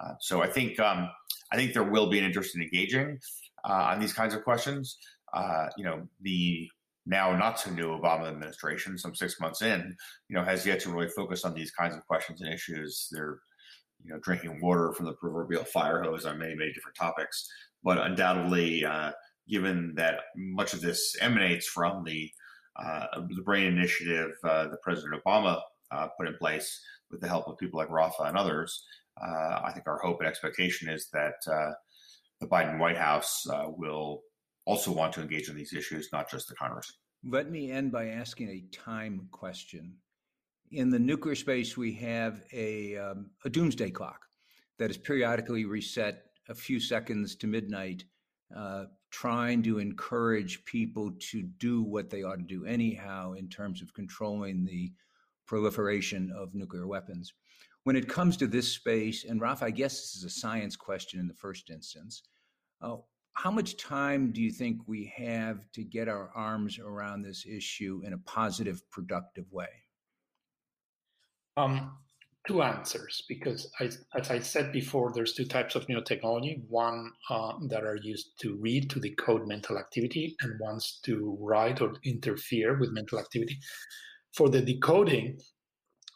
Uh, 0.00 0.12
so 0.20 0.42
I 0.42 0.48
think 0.48 0.78
um, 0.78 1.08
I 1.52 1.56
think 1.56 1.72
there 1.72 1.82
will 1.82 2.08
be 2.08 2.18
an 2.18 2.24
interest 2.24 2.54
in 2.54 2.62
engaging 2.62 3.18
on 3.64 4.00
these 4.00 4.12
kinds 4.12 4.34
of 4.34 4.42
questions. 4.44 4.98
you 5.76 5.84
know, 5.84 6.06
the 6.20 6.68
now 7.06 7.36
not 7.36 7.58
so 7.58 7.70
new 7.70 7.88
Obama 7.88 8.28
administration, 8.28 8.96
some 8.96 9.14
six 9.14 9.40
months 9.40 9.62
in, 9.62 9.96
you 10.28 10.36
know, 10.36 10.44
has 10.44 10.64
yet 10.64 10.80
to 10.80 10.90
really 10.90 11.08
focus 11.08 11.44
on 11.44 11.54
these 11.54 11.70
kinds 11.70 11.96
of 11.96 12.06
questions 12.06 12.40
and 12.40 12.52
issues. 12.52 13.08
They're, 13.10 13.38
you 14.04 14.12
know, 14.12 14.18
drinking 14.20 14.60
water 14.60 14.92
from 14.92 15.06
the 15.06 15.12
proverbial 15.14 15.64
fire 15.64 16.02
hose 16.02 16.24
on 16.24 16.38
many, 16.38 16.54
many 16.54 16.72
different 16.72 16.96
topics. 16.96 17.48
But 17.82 17.98
undoubtedly, 17.98 18.84
uh, 18.84 19.12
given 19.48 19.94
that 19.96 20.20
much 20.36 20.72
of 20.72 20.80
this 20.80 21.16
emanates 21.20 21.66
from 21.66 22.04
the 22.04 22.30
uh, 22.82 23.06
the 23.28 23.42
Brain 23.42 23.66
Initiative 23.66 24.30
uh, 24.44 24.68
that 24.68 24.82
President 24.82 25.22
Obama 25.22 25.60
uh, 25.90 26.08
put 26.16 26.26
in 26.26 26.34
place 26.38 26.80
with 27.10 27.20
the 27.20 27.28
help 27.28 27.46
of 27.46 27.58
people 27.58 27.78
like 27.78 27.90
Rafa 27.90 28.22
and 28.22 28.36
others, 28.36 28.82
uh, 29.22 29.60
I 29.62 29.72
think 29.74 29.86
our 29.86 29.98
hope 29.98 30.20
and 30.20 30.28
expectation 30.28 30.88
is 30.88 31.08
that 31.12 31.34
uh, 31.46 31.72
the 32.40 32.46
Biden 32.46 32.78
White 32.78 32.96
House 32.96 33.46
will 33.76 34.22
also 34.64 34.90
want 34.90 35.12
to 35.12 35.20
engage 35.20 35.50
in 35.50 35.56
these 35.56 35.74
issues, 35.74 36.08
not 36.12 36.30
just 36.30 36.48
the 36.48 36.54
Congress. 36.54 36.90
Let 37.24 37.50
me 37.50 37.70
end 37.70 37.92
by 37.92 38.08
asking 38.08 38.48
a 38.48 38.64
time 38.74 39.28
question. 39.30 39.94
In 40.72 40.88
the 40.88 40.98
nuclear 40.98 41.34
space, 41.34 41.76
we 41.76 41.92
have 41.96 42.44
a, 42.50 42.96
um, 42.96 43.26
a 43.44 43.50
doomsday 43.50 43.90
clock 43.90 44.24
that 44.78 44.90
is 44.90 44.96
periodically 44.96 45.66
reset 45.66 46.22
a 46.48 46.54
few 46.54 46.80
seconds 46.80 47.36
to 47.36 47.46
midnight, 47.46 48.04
uh, 48.56 48.84
trying 49.10 49.62
to 49.64 49.78
encourage 49.78 50.64
people 50.64 51.12
to 51.30 51.42
do 51.42 51.82
what 51.82 52.08
they 52.08 52.22
ought 52.22 52.38
to 52.38 52.42
do 52.42 52.64
anyhow 52.64 53.34
in 53.34 53.50
terms 53.50 53.82
of 53.82 53.92
controlling 53.92 54.64
the 54.64 54.90
proliferation 55.46 56.32
of 56.34 56.54
nuclear 56.54 56.86
weapons. 56.86 57.34
When 57.84 57.94
it 57.94 58.08
comes 58.08 58.38
to 58.38 58.46
this 58.46 58.72
space, 58.72 59.26
and 59.26 59.42
Rafa, 59.42 59.66
I 59.66 59.70
guess 59.72 59.92
this 59.92 60.16
is 60.16 60.24
a 60.24 60.30
science 60.30 60.74
question 60.74 61.20
in 61.20 61.28
the 61.28 61.34
first 61.34 61.68
instance, 61.68 62.22
uh, 62.80 62.96
how 63.34 63.50
much 63.50 63.76
time 63.76 64.32
do 64.32 64.40
you 64.40 64.50
think 64.50 64.78
we 64.86 65.12
have 65.16 65.70
to 65.72 65.84
get 65.84 66.08
our 66.08 66.30
arms 66.34 66.78
around 66.78 67.20
this 67.20 67.44
issue 67.44 68.00
in 68.06 68.14
a 68.14 68.18
positive, 68.18 68.80
productive 68.90 69.52
way? 69.52 69.81
Um, 71.56 71.98
two 72.46 72.62
answers, 72.62 73.22
because 73.28 73.70
I, 73.80 73.90
as 74.18 74.30
I 74.30 74.38
said 74.40 74.72
before, 74.72 75.12
there's 75.12 75.34
two 75.34 75.44
types 75.44 75.74
of 75.74 75.86
neurotechnology. 75.86 76.62
One 76.68 77.12
uh, 77.30 77.52
that 77.68 77.84
are 77.84 77.98
used 78.02 78.38
to 78.40 78.56
read, 78.56 78.90
to 78.90 79.00
decode 79.00 79.46
mental 79.46 79.78
activity, 79.78 80.34
and 80.40 80.58
ones 80.60 81.00
to 81.04 81.36
write 81.40 81.80
or 81.80 81.94
interfere 82.04 82.78
with 82.78 82.92
mental 82.92 83.18
activity. 83.18 83.58
For 84.34 84.48
the 84.48 84.62
decoding, 84.62 85.38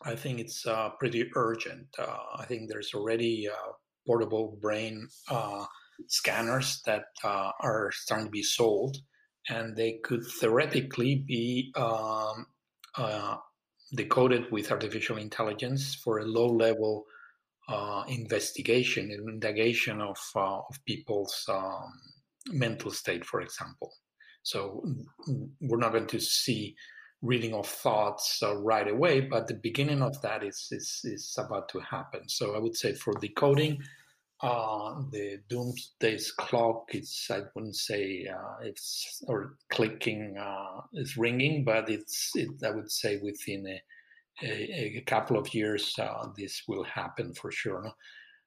I 0.03 0.15
think 0.15 0.41
it's 0.41 0.67
uh, 0.67 0.91
pretty 0.99 1.31
urgent. 1.35 1.87
Uh, 1.99 2.17
I 2.37 2.45
think 2.47 2.69
there's 2.69 2.95
already 2.95 3.49
portable 4.07 4.59
brain 4.63 5.09
uh, 5.29 5.65
scanners 6.07 6.81
that 6.87 7.05
uh, 7.25 7.51
are 7.61 7.91
starting 7.93 8.27
to 8.27 8.31
be 8.31 8.43
sold, 8.43 8.97
and 9.49 9.77
they 9.77 9.99
could 10.05 10.25
theoretically 10.41 11.25
be 11.27 11.73
um, 11.77 11.85
uh, 11.85 12.56
decoded 13.95 14.51
with 14.51 14.73
artificial 14.73 15.17
intelligence 15.17 15.95
for 15.95 16.19
a 16.19 16.25
low 16.25 16.49
level 16.49 17.05
uh, 17.69 18.05
investigation, 18.09 19.11
indagation 19.11 20.01
of, 20.01 20.19
uh, 20.37 20.59
of 20.59 20.85
people's 20.87 21.45
um, 21.49 21.93
mental 22.49 22.91
state, 22.91 23.25
for 23.25 23.41
example. 23.41 23.93
So 24.43 24.85
we're 25.61 25.79
not 25.79 25.93
going 25.93 26.07
to 26.07 26.21
see 26.21 26.77
reading 27.23 27.55
of 27.55 27.67
thoughts 27.67 28.41
uh, 28.43 28.57
right 28.57 28.87
away, 28.89 29.21
but 29.21 29.49
the 29.49 29.55
beginning 29.55 30.03
of 30.03 30.21
that 30.23 30.45
is, 30.45 30.69
is, 30.71 31.01
is 31.05 31.35
about 31.39 31.69
to 31.71 31.81
happen. 31.81 32.29
So 32.29 32.55
I 32.55 32.59
would 32.59 32.77
say 32.77 32.95
for 32.95 33.15
decoding, 33.15 33.83
uh, 34.43 35.01
the 35.11 35.39
doomsday 35.49 36.19
clock 36.37 36.95
is 36.95 37.27
I 37.31 37.43
wouldn't 37.55 37.77
say 37.77 38.27
uh, 38.31 38.57
it's 38.63 39.23
or 39.27 39.57
clicking 39.73 40.37
uh, 40.39 40.83
is 40.93 41.17
ringing, 41.17 41.65
but 41.65 41.89
it's 41.89 42.31
it, 42.35 42.51
I 42.65 42.71
would 42.71 42.91
say 42.91 43.19
within 43.23 43.67
a, 43.67 44.47
a, 44.47 44.99
a 44.99 45.01
couple 45.07 45.39
of 45.39 45.55
years 45.55 45.95
uh, 45.99 46.29
this 46.37 46.63
will 46.69 46.85
happen 46.85 47.33
for 47.35 47.51
sure. 47.51 47.83
No? 47.83 47.93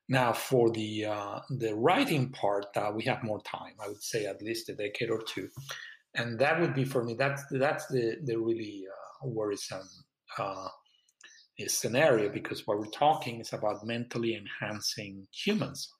Now 0.10 0.34
for 0.34 0.70
the 0.72 1.06
uh, 1.06 1.40
the 1.50 1.74
writing 1.76 2.30
part, 2.32 2.68
uh, 2.76 2.92
we 2.96 3.04
have 3.06 3.24
more 3.24 3.42
time. 3.42 3.74
I 3.84 3.88
would 3.88 4.04
say 4.04 4.26
at 4.26 4.42
least 4.42 4.70
a 4.70 4.76
decade 4.76 5.10
or 5.10 5.22
two, 5.22 5.50
and 6.16 6.38
that 6.40 6.60
would 6.60 6.76
be 6.76 6.86
for 6.86 7.04
me. 7.04 7.16
That's 7.16 7.44
that's 7.52 7.88
the 7.88 8.18
the 8.24 8.38
really 8.38 8.86
worrisome 9.24 9.90
scenario 11.68 12.30
because 12.30 12.66
what 12.66 12.80
we're 12.80 12.86
talking 12.88 13.42
is 13.42 13.54
about 13.54 13.86
mentally 13.86 14.36
enhancing 14.36 15.28
humans. 15.32 15.92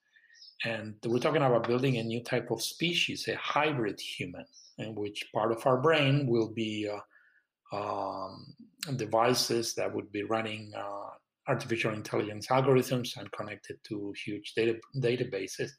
And 0.64 0.94
we're 1.06 1.18
talking 1.18 1.42
about 1.42 1.66
building 1.66 1.96
a 1.96 2.02
new 2.02 2.22
type 2.22 2.50
of 2.50 2.62
species, 2.62 3.26
a 3.28 3.36
hybrid 3.36 3.98
human, 4.00 4.44
in 4.78 4.94
which 4.94 5.24
part 5.34 5.52
of 5.52 5.66
our 5.66 5.80
brain 5.80 6.26
will 6.26 6.52
be 6.52 6.88
uh, 6.88 7.76
um, 7.76 8.54
devices 8.96 9.74
that 9.74 9.94
would 9.94 10.10
be 10.12 10.22
running 10.22 10.72
uh, 10.76 11.10
artificial 11.48 11.94
intelligence 11.94 12.46
algorithms 12.48 13.16
and 13.16 13.32
connected 13.32 13.76
to 13.88 14.12
huge 14.24 14.52
data 14.54 14.78
databases. 14.96 15.70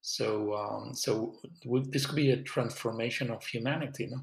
So, 0.00 0.54
um, 0.54 0.94
so 0.94 1.36
this 1.90 2.06
could 2.06 2.16
be 2.16 2.32
a 2.32 2.42
transformation 2.42 3.30
of 3.30 3.44
humanity, 3.44 4.08
no? 4.10 4.20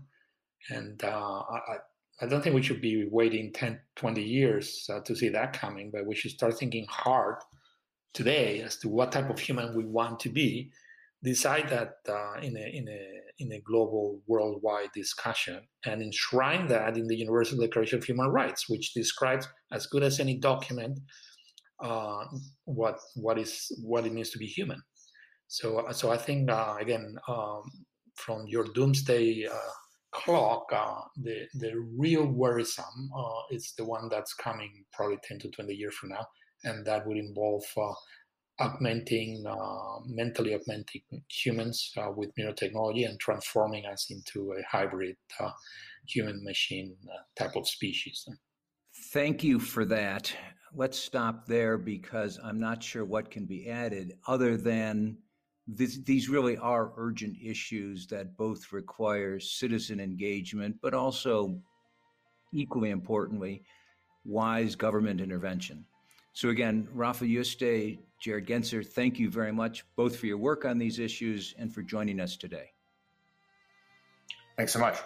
And 0.69 1.03
uh, 1.03 1.41
I, 1.41 1.77
I 2.21 2.27
don't 2.27 2.43
think 2.43 2.53
we 2.53 2.62
should 2.62 2.81
be 2.81 3.07
waiting 3.10 3.51
10, 3.51 3.79
20 3.95 4.21
years 4.21 4.88
uh, 4.93 4.99
to 5.01 5.15
see 5.15 5.29
that 5.29 5.53
coming, 5.53 5.89
but 5.91 6.05
we 6.05 6.15
should 6.15 6.31
start 6.31 6.57
thinking 6.57 6.86
hard 6.88 7.38
today 8.13 8.62
as 8.62 8.77
to 8.77 8.89
what 8.89 9.12
type 9.12 9.29
of 9.29 9.39
human 9.39 9.75
we 9.75 9.86
want 9.86 10.19
to 10.19 10.29
be, 10.29 10.71
decide 11.23 11.69
that 11.69 11.95
uh, 12.07 12.39
in, 12.41 12.55
a, 12.55 12.77
in, 12.77 12.88
a, 12.88 13.07
in 13.39 13.51
a 13.53 13.62
global 13.62 14.21
worldwide 14.27 14.89
discussion 14.93 15.62
and 15.86 16.01
enshrine 16.01 16.67
that 16.67 16.95
in 16.95 17.07
the 17.07 17.15
Universal 17.15 17.60
Declaration 17.60 17.97
of 17.97 18.05
Human 18.05 18.27
Rights, 18.27 18.69
which 18.69 18.93
describes 18.93 19.47
as 19.71 19.88
good 19.88 20.03
as 20.03 20.19
any 20.19 20.38
document 20.38 20.99
uh, 21.79 22.25
what, 22.65 22.99
what, 23.15 23.39
is, 23.39 23.71
what 23.84 24.05
it 24.05 24.13
means 24.13 24.29
to 24.29 24.38
be 24.38 24.45
human. 24.45 24.81
So, 25.47 25.88
so 25.91 26.12
I 26.12 26.17
think, 26.17 26.51
uh, 26.51 26.75
again, 26.79 27.15
um, 27.27 27.63
from 28.15 28.45
your 28.47 28.65
doomsday 28.65 29.47
uh, 29.47 29.71
clock, 30.12 30.65
uh, 30.74 31.02
the 31.17 31.47
the 31.56 31.74
real 31.97 32.26
worrisome 32.26 33.10
uh, 33.15 33.41
is 33.50 33.74
the 33.78 33.86
one 33.86 34.10
that's 34.10 34.34
coming 34.34 34.84
probably 34.93 35.17
10 35.24 35.39
to 35.39 35.50
20 35.50 35.74
years 35.74 35.95
from 35.95 36.10
now, 36.10 36.26
and 36.63 36.86
that 36.86 37.06
would 37.08 37.17
involve 37.17 37.64
uh, 37.78 37.93
augmenting, 38.59 39.43
uh, 39.47 39.99
mentally 40.05 40.53
augmenting 40.53 41.01
humans 41.30 41.91
uh, 41.97 42.12
with 42.16 42.30
neurotechnology 42.36 43.07
and 43.07 43.20
transforming 43.20 43.86
us 43.86 44.07
into 44.12 44.53
a 44.53 44.62
hybrid 44.70 45.16
uh, 45.39 45.49
human 46.07 46.43
machine 46.43 46.95
type 47.36 47.55
of 47.55 47.68
species. 47.68 48.28
Thank 49.12 49.43
you 49.43 49.59
for 49.59 49.86
that. 49.86 50.34
Let's 50.74 50.97
stop 50.97 51.47
there 51.47 51.78
because 51.78 52.39
I'm 52.43 52.59
not 52.59 52.84
sure 52.84 53.03
what 53.03 53.32
can 53.32 53.45
be 53.45 53.70
added 53.70 54.14
other 54.28 54.57
than 54.57 55.18
this, 55.68 55.99
these 55.99 56.30
really 56.30 56.57
are 56.57 56.91
urgent 56.97 57.38
issues 57.41 58.07
that 58.07 58.36
both 58.38 58.72
require 58.72 59.39
citizen 59.39 59.99
engagement, 59.99 60.78
but 60.82 60.93
also, 60.93 61.59
equally 62.53 62.89
importantly, 62.89 63.64
wise 64.26 64.76
government 64.76 65.22
intervention. 65.22 65.86
So, 66.34 66.49
again, 66.49 66.88
Rafa 66.93 67.26
Yuste, 67.26 67.99
Jared 68.20 68.47
Genser, 68.47 68.86
thank 68.86 69.20
you 69.20 69.30
very 69.30 69.51
much 69.51 69.86
both 69.95 70.16
for 70.16 70.26
your 70.26 70.38
work 70.38 70.66
on 70.66 70.78
these 70.78 70.99
issues 70.99 71.53
and 71.57 71.74
for 71.74 71.82
joining 71.82 72.20
us 72.20 72.38
today. 72.38 72.72
Thanks 74.57 74.74
so 74.74 74.80
much. 74.80 74.97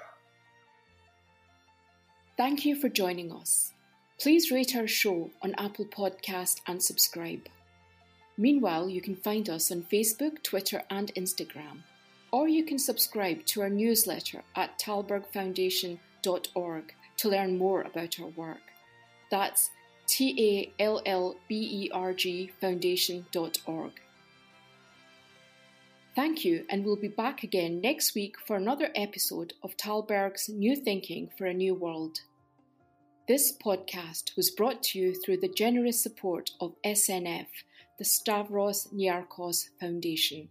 Thank 2.38 2.66
you 2.66 2.76
for 2.76 2.90
joining 2.90 3.32
us. 3.32 3.72
Please 4.20 4.52
rate 4.52 4.76
our 4.76 4.88
show 4.88 5.32
on 5.42 5.56
Apple 5.58 5.86
Podcast 5.86 6.62
and 6.68 6.84
subscribe. 6.84 7.48
Meanwhile, 8.38 8.90
you 8.90 9.02
can 9.02 9.16
find 9.16 9.50
us 9.50 9.72
on 9.72 9.82
Facebook, 9.84 10.44
Twitter, 10.44 10.84
and 10.90 11.14
Instagram, 11.16 11.84
or 12.32 12.48
you 12.48 12.64
can 12.66 12.78
subscribe 12.78 13.46
to 13.46 13.62
our 13.62 13.70
newsletter 13.70 14.44
at 14.56 14.78
tallbergfoundation.org 14.78 16.94
to 17.18 17.30
learn 17.30 17.58
more 17.58 17.82
about 17.82 18.20
our 18.20 18.28
work. 18.28 18.62
That's 19.32 19.72
T 20.08 20.36
A 20.38 20.74
L 20.84 21.02
L 21.06 21.38
B 21.48 21.86
E 21.86 21.90
R 21.92 22.14
G 22.14 22.52
foundation.org. 22.60 23.92
Thank 26.16 26.46
you, 26.46 26.66
and 26.70 26.86
we'll 26.86 26.96
be 26.96 27.10
back 27.10 27.44
again 27.44 27.82
next 27.82 28.16
week 28.16 28.38
for 28.40 28.56
another 28.56 28.90
episode 28.96 29.54
of 29.62 29.76
Tällberg's 29.76 30.48
New 30.48 30.76
Thinking 30.76 31.30
for 31.38 31.46
a 31.46 31.54
New 31.54 31.74
World. 31.74 32.22
This 33.28 33.52
podcast 33.58 34.36
was 34.38 34.52
brought 34.52 34.82
to 34.84 35.00
you 35.00 35.14
through 35.14 35.38
the 35.38 35.50
generous 35.50 36.02
support 36.02 36.52
of 36.62 36.76
SNF, 36.86 37.48
the 37.98 38.06
Stavros 38.06 38.88
Niarchos 38.94 39.70
Foundation. 39.80 40.50